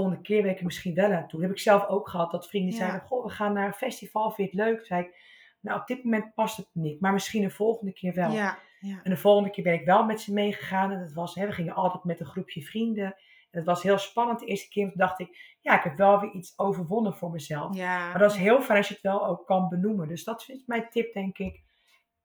[0.00, 1.40] volgende keer ben ik er misschien wel aan toe.
[1.40, 2.76] Dat heb ik zelf ook gehad, dat vrienden Ja.
[2.78, 4.86] zeiden, goh, we gaan naar een festival, vind je het leuk?
[4.86, 5.24] Zei ik,
[5.60, 8.30] nou op dit moment past het niet, maar misschien een volgende keer wel.
[8.32, 9.00] Ja, ja.
[9.02, 10.92] En de volgende keer ben ik wel met ze meegegaan.
[10.92, 13.04] En dat was, hè, we gingen altijd met een groepje vrienden.
[13.50, 14.84] En het was heel spannend de eerste keer.
[14.88, 17.74] Toen dacht ik, ja, ik heb wel weer iets overwonnen voor mezelf.
[17.76, 18.08] ja.
[18.10, 20.08] Maar dat is heel fijn als je het wel ook kan benoemen.
[20.08, 21.62] Dus dat is mijn tip, denk ik.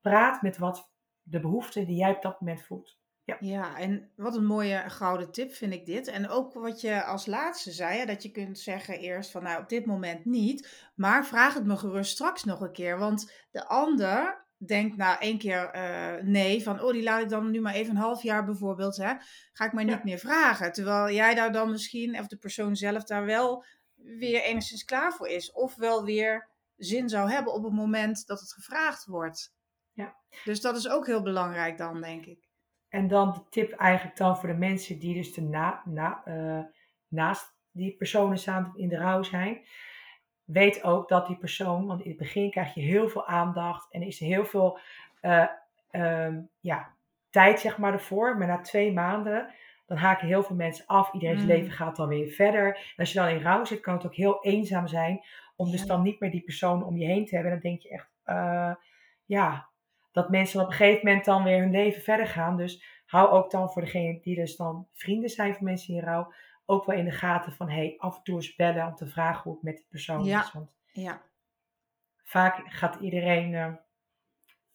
[0.02, 0.92] Praat met wat
[1.22, 3.00] de behoeften die jij op dat moment voelt.
[3.40, 6.08] Ja, en wat een mooie gouden tip vind ik dit.
[6.08, 9.62] En ook wat je als laatste zei, hè, dat je kunt zeggen eerst van nou
[9.62, 12.98] op dit moment niet, maar vraag het me gerust straks nog een keer.
[12.98, 17.52] Want de ander denkt na één keer eh, nee, van oh die laat ik dan
[17.52, 19.14] nu maar even een half jaar bijvoorbeeld, hè,
[19.54, 20.02] ga ik maar niet Ja.
[20.04, 20.72] meer vragen.
[20.72, 23.66] Terwijl jij daar dan misschien, of de persoon zelf daar wel
[23.96, 25.52] weer enigszins klaar voor is.
[25.52, 29.54] Of wel weer zin zou hebben op het moment dat het gevraagd wordt.
[29.94, 30.16] Ja.
[30.44, 32.50] Dus dat is ook heel belangrijk dan, denk ik.
[32.92, 36.60] En dan de tip eigenlijk dan voor de mensen die dus de na, na, eh,
[37.08, 39.62] naast die personen staan in de rouw zijn.
[40.44, 44.02] Weet ook dat die persoon, want in het begin krijg je heel veel aandacht en
[44.02, 44.80] is er heel veel
[45.22, 45.48] eh,
[45.92, 46.96] ehm, ja,
[47.30, 48.38] tijd zeg maar ervoor.
[48.38, 49.54] Maar na twee maanden,
[49.86, 51.14] dan haken heel veel mensen af.
[51.14, 51.48] Iedereen's Mm.
[51.48, 52.76] leven gaat dan weer verder.
[52.76, 55.22] En als je dan in rouw zit, kan het ook heel eenzaam zijn.
[55.56, 57.54] Om dus dan niet meer die persoon om je heen te hebben.
[57.54, 58.74] En dan denk je echt, eh,
[59.26, 59.70] ja,
[60.12, 62.58] dat mensen op een gegeven moment dan weer hun leven verder gaan.
[62.58, 66.34] Dus hou ook dan voor degene die dus dan vrienden zijn van mensen in rouw,
[66.66, 69.44] ook wel in de gaten van hey, af en toe eens bellen om te vragen
[69.44, 70.42] hoe het met die persoon Ja.
[70.42, 70.52] is.
[70.52, 71.22] Want Ja.
[72.24, 73.74] vaak gaat iedereen eh,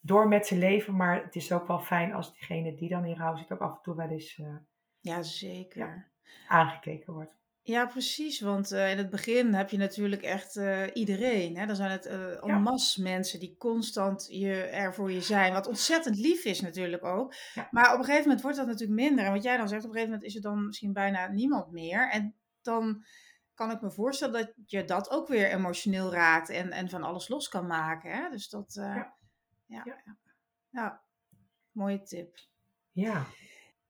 [0.00, 3.16] door met zijn leven, maar het is ook wel fijn als diegene die dan in
[3.16, 4.56] rouw zit ook af en toe wel eens eh,
[5.00, 6.08] Ja, zeker.
[6.48, 7.34] aangekeken wordt.
[7.66, 8.40] Ja, precies.
[8.40, 11.56] Want eh, in het begin heb je natuurlijk echt eh, iedereen.
[11.56, 11.66] Hè?
[11.66, 15.52] Dan zijn het eh en masse mensen die constant je, er voor je zijn.
[15.52, 17.34] Wat ontzettend lief is natuurlijk ook.
[17.54, 17.68] Ja.
[17.70, 19.24] Maar op een gegeven moment wordt dat natuurlijk minder.
[19.24, 21.72] En wat jij dan zegt, op een gegeven moment is er dan misschien bijna niemand
[21.72, 22.10] meer.
[22.10, 23.04] En dan
[23.54, 26.48] kan ik me voorstellen dat je dat ook weer emotioneel raakt.
[26.48, 28.10] En, en van alles los kan maken.
[28.10, 28.30] Hè?
[28.30, 28.72] Dus dat...
[28.74, 29.14] Ja.
[29.66, 29.82] Ja.
[29.84, 30.16] Ja.
[30.70, 31.02] ja,
[31.72, 32.38] mooie tip.
[32.92, 33.26] Ja,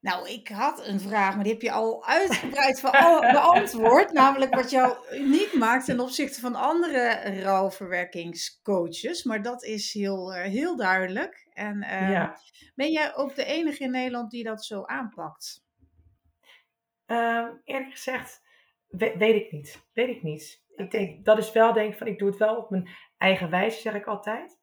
[0.07, 2.80] Nou, ik had een vraag, maar die heb je al uitgebreid
[3.32, 4.12] beantwoord.
[4.12, 9.24] Namelijk wat jou uniek maakt ten opzichte van andere rouwverwerkingscoaches.
[9.24, 11.46] Maar dat is heel, eh, heel duidelijk.
[11.52, 12.38] En ehm, ja.
[12.74, 15.64] ben jij ook de enige in Nederland die dat zo aanpakt?
[17.07, 18.42] Ehm, eerlijk gezegd,
[18.86, 19.82] we- weet ik niet.
[19.92, 20.64] Weet ik niet.
[20.76, 22.88] Ik denk, dat is wel, denk ik, van ik doe het wel op mijn
[23.18, 24.59] eigen wijze, zeg ik altijd.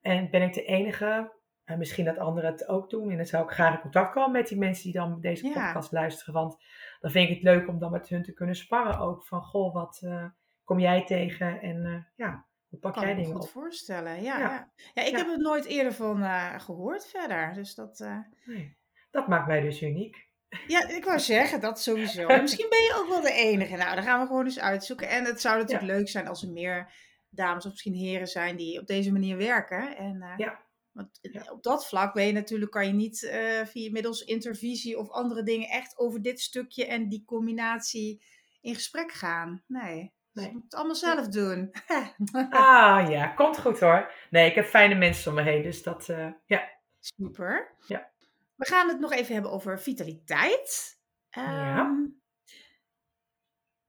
[0.00, 1.32] En ben ik de enige,
[1.64, 3.10] en misschien dat anderen het ook doen.
[3.10, 5.52] En dan zou ik graag in contact komen met die mensen die dan deze Ja.
[5.52, 6.34] podcast luisteren.
[6.34, 6.56] Want
[7.00, 9.26] dan vind ik het leuk om dan met hun te kunnen sparren ook.
[9.26, 10.24] Van, goh, wat eh,
[10.64, 11.60] kom jij tegen?
[11.60, 13.52] En eh, ja, hoe pak Kan jij ik me dingen goed op?
[13.52, 14.22] voorstellen.
[14.22, 14.68] Ja, Ja.
[14.94, 15.02] ja.
[15.02, 17.52] ik heb het nooit eerder van eh, gehoord verder.
[17.54, 18.06] Dus dat,
[18.44, 18.76] Nee.
[19.10, 20.28] Dat maakt mij dus uniek.
[20.66, 22.26] Ja, ik wou zeggen, dat sowieso.
[22.26, 23.76] En misschien ben je ook wel de enige.
[23.76, 25.08] Nou, dan gaan we gewoon eens uitzoeken.
[25.08, 26.92] En het zou natuurlijk leuk zijn als er meer
[27.28, 29.96] dames of misschien heren zijn die op deze manier werken.
[29.96, 30.62] En, Ja.
[30.94, 31.52] Want Ja.
[31.52, 35.42] op dat vlak ben je natuurlijk, kan je niet eh, via middels intervisie of andere
[35.42, 38.22] dingen echt over dit stukje en die combinatie
[38.60, 39.62] in gesprek gaan.
[39.66, 40.12] Nee.
[40.32, 40.46] Dus Nee.
[40.46, 41.70] je moet het allemaal zelf doen.
[42.50, 44.12] Ah ja, komt goed hoor.
[44.30, 45.62] Nee, ik heb fijne mensen om me heen.
[45.62, 46.70] Dus dat, eh, ja.
[47.00, 47.74] Super.
[47.86, 48.10] Ja.
[48.56, 50.98] We gaan het nog even hebben over vitaliteit.
[51.30, 51.78] Ja.
[51.78, 51.92] Ehm,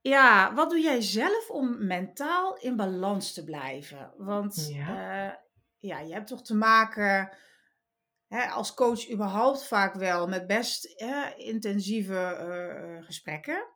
[0.01, 4.13] ja, wat doe jij zelf om mentaal in balans te blijven?
[4.17, 4.87] Want Ja.
[4.93, 5.44] ja,
[5.85, 7.37] ja je hebt toch te maken
[8.27, 13.67] hè, als coach überhaupt vaak wel met best hè, intensieve eh, gesprekken.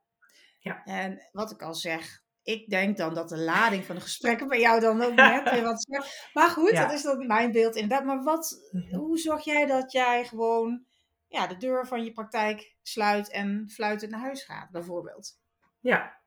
[0.59, 0.83] Ja.
[0.83, 4.59] En wat ik al zeg, ik denk dan dat de lading van de gesprekken bij
[4.59, 5.87] jou dan ook net weer wat
[6.33, 6.81] Maar goed, Ja.
[6.81, 8.05] dat is dan mijn beeld inderdaad.
[8.05, 8.95] Maar wat, Mhm.
[8.95, 10.85] hoe zorg jij dat jij gewoon
[11.27, 15.39] ja, de deur van je praktijk sluit en fluitend naar huis gaat, bijvoorbeeld?
[15.79, 16.17] Ja.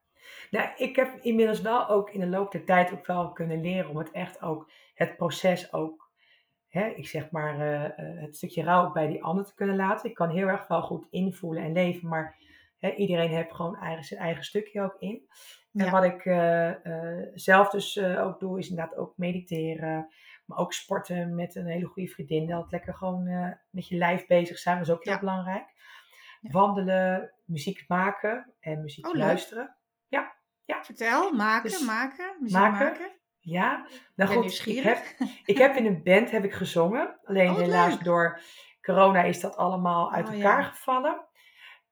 [0.51, 3.91] Nou, ik heb inmiddels wel ook in de loop der tijd ook wel kunnen leren
[3.91, 6.11] om het echt ook, het proces ook,
[6.69, 10.09] hè, ik zeg maar, eh, eh, het stukje rouw bij die ander te kunnen laten.
[10.11, 12.41] Ik kan heel erg wel goed invoelen en leven, maar
[12.79, 15.27] Hè, iedereen heeft gewoon eigen, zijn eigen stukje ook in.
[15.73, 15.91] En Ja.
[15.91, 16.73] wat ik eh,
[17.35, 20.09] zelf dus ook doe, is inderdaad ook mediteren.
[20.47, 22.47] Maar ook sporten met een hele goede vriendin.
[22.47, 23.25] Dat lekker gewoon
[23.71, 25.19] met je lijf bezig zijn, dat is ook heel Ja.
[25.19, 25.65] belangrijk.
[26.41, 26.51] Ja.
[26.51, 29.77] Wandelen, muziek maken en muziek Oh, luisteren.
[30.85, 32.87] Vertel, maken, Dus maken, muziek maken.
[32.87, 33.11] maken.
[33.45, 34.99] Ja, nou ben goed, ik heb,
[35.45, 37.19] ik heb in een band heb ik gezongen.
[37.25, 38.05] Alleen Oh, helaas leuk.
[38.05, 38.41] door
[38.83, 40.67] corona is dat allemaal uit Oh, elkaar ja.
[40.69, 41.25] gevallen.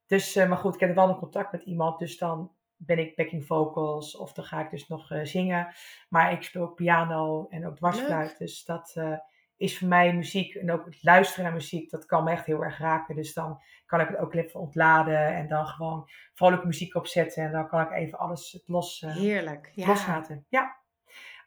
[0.06, 1.98] Dus, eh, maar goed, ik heb wel nog contact met iemand.
[1.98, 5.74] Dus dan ben ik backing vocals of dan ga ik dus nog eh, zingen.
[6.08, 8.38] Maar ik speel ook piano en ook dwarsfluit.
[8.38, 9.18] Dus dat eh,
[9.56, 10.54] is voor mij muziek.
[10.54, 13.14] En ook het luisteren naar muziek, dat kan me echt heel erg raken.
[13.16, 17.44] Dus dan kan ik het ook even ontladen en dan gewoon vrolijke muziek opzetten.
[17.44, 19.72] En dan kan ik even alles het los, Heerlijk.
[19.74, 19.86] Ja.
[19.86, 20.46] loslaten.
[20.48, 20.78] Ja.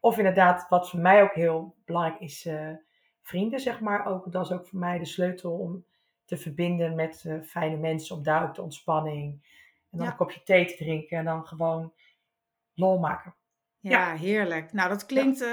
[0.04, 2.70] Of inderdaad, wat voor mij ook heel belangrijk is, eh,
[3.22, 4.06] vrienden, zeg maar.
[4.06, 5.86] Ook, dat is ook voor mij de sleutel om
[6.26, 8.16] te verbinden met eh, fijne mensen.
[8.16, 9.32] Om daar ook de ontspanning.
[9.92, 10.12] En dan Ja.
[10.12, 11.94] een kopje thee te drinken en dan gewoon
[12.74, 13.36] lol maken.
[13.80, 14.74] Ja, heerlijk.
[14.74, 15.52] Nou, dat klinkt eh,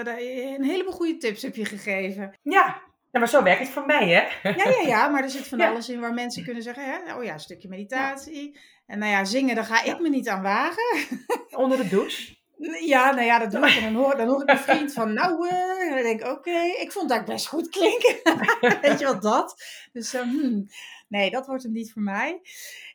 [0.56, 2.38] een heleboel goede tips heb je gegeven.
[2.42, 4.50] Ja, ja maar zo werkt het voor mij, hè?
[4.50, 7.14] Ja, ja, ja, maar er zit van alles in waar mensen kunnen zeggen, hè?
[7.16, 8.58] oh ja, een stukje meditatie.
[8.86, 11.18] En nou ja, zingen, daar ga ik me niet aan wagen.
[11.50, 12.38] Onder de douche.
[12.80, 13.74] Ja, nou ja, dat doe ik.
[13.76, 16.26] En dan hoor, dan hoor ik mijn vriend van, nou, eh, en dan denk ik,
[16.28, 18.16] oké, ik vond dat best goed klinken.
[18.82, 19.62] Weet je wat dat?
[19.92, 20.66] Dus, eh, hmm,
[21.08, 22.40] nee, dat wordt hem niet voor mij.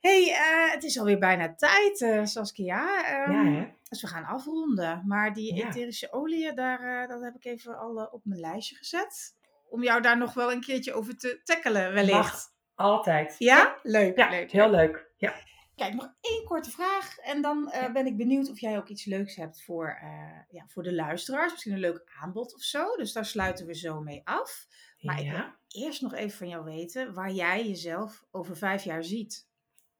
[0.01, 3.05] hey, eh, het is alweer bijna tijd, Saskia.
[3.05, 3.69] Ehm, Ja?
[3.89, 5.03] Dus we gaan afronden.
[5.07, 5.65] Maar die Ja.
[5.67, 9.35] etherische olie, daar, dat heb ik even al op mijn lijstje gezet.
[9.69, 12.17] Om jou daar nog wel een keertje over te tackelen, wellicht.
[12.17, 12.53] Mag.
[12.75, 13.35] Altijd.
[13.37, 13.75] Ja?
[13.83, 14.51] Leuk, Ja, leuk.
[14.51, 15.05] heel leuk.
[15.17, 15.33] Ja.
[15.75, 17.17] Kijk, nog één korte vraag.
[17.17, 20.65] En dan eh, ben ik benieuwd of jij ook iets leuks hebt voor, eh, ja,
[20.67, 21.51] voor de luisteraars.
[21.51, 22.95] Misschien een leuk aanbod of zo.
[22.95, 24.67] Dus daar sluiten we zo mee af.
[25.01, 29.03] Maar ik wil eerst nog even van jou weten waar jij jezelf over vijf jaar
[29.03, 29.47] ziet.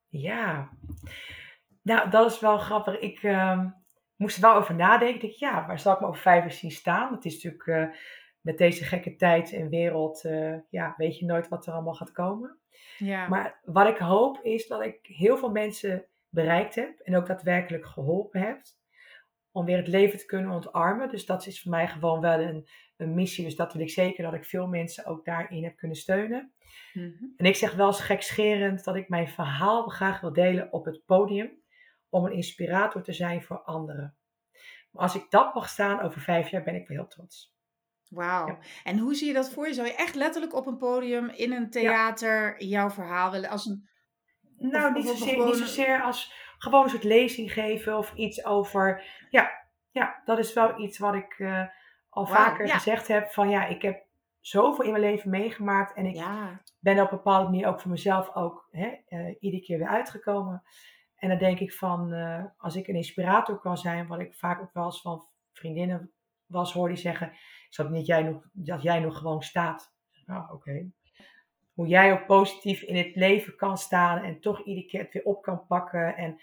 [0.08, 0.70] Ja.
[1.82, 3.00] Nou, dat is wel grappig.
[3.00, 3.70] Ik ehm,
[4.16, 5.16] moest er wel over nadenken.
[5.16, 7.14] Ik denk, ja, waar zal ik me over vijf jaar zien staan?
[7.14, 7.98] Het is natuurlijk eh,
[8.46, 12.12] met deze gekke tijd en wereld, eh, ja, weet je nooit wat er allemaal gaat
[12.12, 12.60] komen.
[12.98, 13.28] Ja.
[13.28, 17.86] Maar wat ik hoop is dat ik heel veel mensen bereikt heb en ook daadwerkelijk
[17.86, 18.62] geholpen heb
[19.52, 21.10] om weer het leven te kunnen ontarmen.
[21.10, 22.68] Dus dat is voor mij gewoon wel een,
[22.98, 23.46] een missie.
[23.46, 26.54] Dus dat wil ik zeker dat ik veel mensen ook daarin heb kunnen steunen.
[26.94, 27.24] Mhm.
[27.38, 31.06] En ik zeg wel eens gekscherend dat ik mijn verhaal graag wil delen op het
[31.06, 31.64] podium.
[32.10, 34.18] Om een inspirator te zijn voor anderen.
[34.92, 37.55] Maar als ik dat mag staan over vijf jaar, ben ik wel heel trots.
[38.10, 38.48] Wauw.
[38.48, 38.58] Ja.
[38.84, 39.74] En hoe zie je dat voor je?
[39.74, 43.50] Zou je echt letterlijk op een podium, in een theater, jouw verhaal willen?
[43.50, 43.90] Als een,
[44.58, 48.46] Nou, Of- niet, zozeer, gewoon- niet zozeer als gewoon een soort lezing geven of iets
[48.46, 49.04] over.
[49.30, 49.52] Ja,
[49.92, 51.64] ja dat is wel iets wat ik eh,
[52.10, 52.74] al vaker ja.
[52.74, 53.32] gezegd heb.
[53.32, 54.04] Van ja, ik heb
[54.40, 55.94] zoveel in mijn leven meegemaakt.
[55.96, 56.24] En ik
[56.80, 60.64] ben op een bepaalde manier ook voor mezelf ook hè, eh, iedere keer weer uitgekomen.
[61.16, 64.62] En dan denk ik van, eh, als ik een inspirator kan zijn, wat ik vaak
[64.62, 66.12] ook wel eens van vriendinnen
[66.46, 67.32] was hoor die zeggen,
[67.78, 69.94] is dat niet jij nog, dat jij nog gewoon staat.
[70.26, 70.90] Nou, oké.
[71.74, 75.24] Hoe jij ook positief in het leven kan staan en toch iedere keer het weer
[75.24, 76.16] op kan pakken.
[76.18, 76.42] En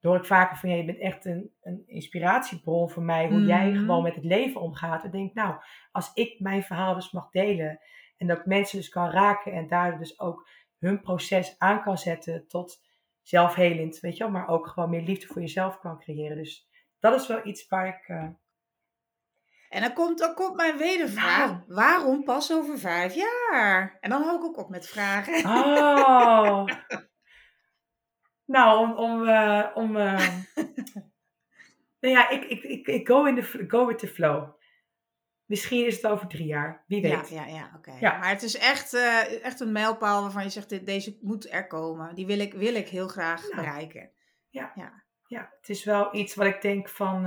[0.00, 3.70] door ik vaker van, ja, je bent echt een, een inspiratiebron voor mij, hoe jij
[3.70, 3.78] Mhm.
[3.78, 5.04] gewoon met het leven omgaat.
[5.04, 5.54] En denk nou,
[5.92, 7.80] als ik mijn verhaal dus mag delen
[8.16, 10.48] en dat ik mensen dus kan raken en daardoor dus ook
[10.78, 12.82] hun proces aan kan zetten tot
[13.22, 16.36] zelfhelend, weet je wel, maar ook gewoon meer liefde voor jezelf kan creëren.
[16.36, 16.68] Dus
[17.00, 18.08] dat is wel iets waar ik.
[18.08, 18.28] eh,
[19.72, 21.50] En dan komt, dan komt mijn wedervraag.
[21.50, 21.62] Nou.
[21.66, 23.96] Waarom pas over vijf jaar?
[24.00, 25.44] En dan hou ik ook op met vragen.
[25.44, 26.64] Oh!
[28.54, 28.92] nou, om.
[28.92, 29.20] om,
[29.74, 30.28] om eh,
[32.00, 34.60] nou ja, ik, ik, ik, ik go, in the, go with the flow.
[35.44, 37.28] Misschien is het over drie jaar, wie Ja, weet.
[37.28, 37.92] ja, ja, oké.
[38.00, 38.18] Ja.
[38.18, 41.66] Maar het is echt, eh, echt een mijlpaal waarvan je zegt, dit, deze moet er
[41.66, 42.14] komen.
[42.14, 43.56] Die wil ik, wil ik heel graag Ja.
[43.56, 44.10] bereiken.
[44.50, 47.26] Ja, het is wel iets wat ik denk van.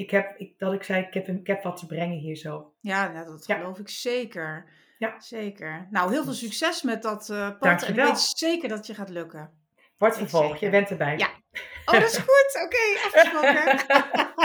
[0.00, 2.72] Ik heb, ik, dat ik zei, ik heb, ik heb wat te brengen hier zo.
[2.80, 3.56] Ja, nou, dat Ja.
[3.56, 4.70] geloof ik zeker.
[4.98, 5.20] Ja.
[5.20, 5.88] Zeker.
[5.90, 7.82] Nou, heel veel succes met dat eh pad.
[7.82, 9.50] En ik weet zeker dat je gaat lukken.
[9.98, 10.56] Wordt zeker.
[10.60, 11.18] je bent erbij.
[11.18, 11.28] Ja.
[11.84, 12.62] Oh, dat is goed.
[12.64, 13.78] Oké, afgesproken.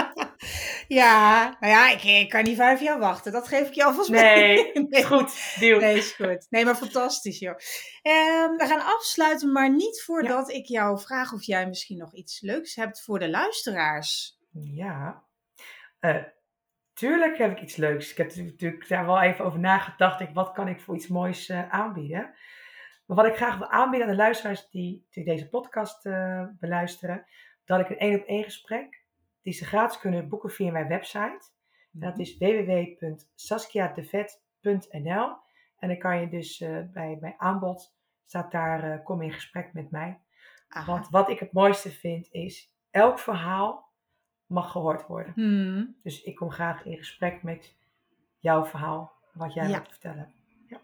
[1.01, 3.31] ja, nou ja, ik, ik kan niet vijf jaar wachten.
[3.31, 4.87] Dat geef ik je alvast Nee, mee.
[4.89, 5.55] is goed.
[5.59, 5.79] Deal.
[5.79, 6.47] Nee, is goed.
[6.49, 7.55] Nee, maar fantastisch, joh.
[8.01, 12.41] Ehm, we gaan afsluiten, maar niet voordat ik jou vraag of jij misschien nog iets
[12.41, 14.37] leuks hebt voor de luisteraars.
[14.51, 15.23] Ja.
[16.05, 16.23] Eh,
[16.93, 18.11] tuurlijk heb ik iets leuks.
[18.11, 20.19] Ik heb natuurlijk daar wel even over nagedacht.
[20.19, 22.33] Ik, wat kan ik voor iets moois eh, aanbieden?
[23.05, 27.25] Maar wat ik graag wil aanbieden aan de luisteraars die, die deze podcast eh, beluisteren,
[27.65, 29.03] dat ik een één op één gesprek,
[29.41, 31.51] die ze gratis kunnen boeken via mijn website.
[31.93, 35.37] En dat is www.saskiadevet.nl
[35.77, 36.57] En dan kan je dus
[36.91, 37.95] bij, bij aanbod,
[38.25, 40.19] staat daar, kom in gesprek met mij.
[40.67, 40.91] Aha.
[40.91, 43.84] Want wat ik het mooiste vind is, elk verhaal
[44.47, 45.31] mag gehoord worden.
[45.35, 45.95] Hmm.
[46.03, 47.73] Dus ik kom graag in gesprek met
[48.39, 49.81] jouw verhaal, wat jij Ja.
[49.81, 50.33] te vertellen.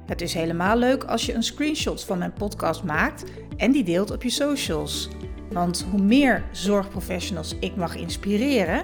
[0.06, 3.24] Het is helemaal leuk als je een screenshot van mijn podcast maakt
[3.58, 5.10] en die deelt op je socials.
[5.52, 8.84] Want hoe meer zorgprofessionals ik mag inspireren,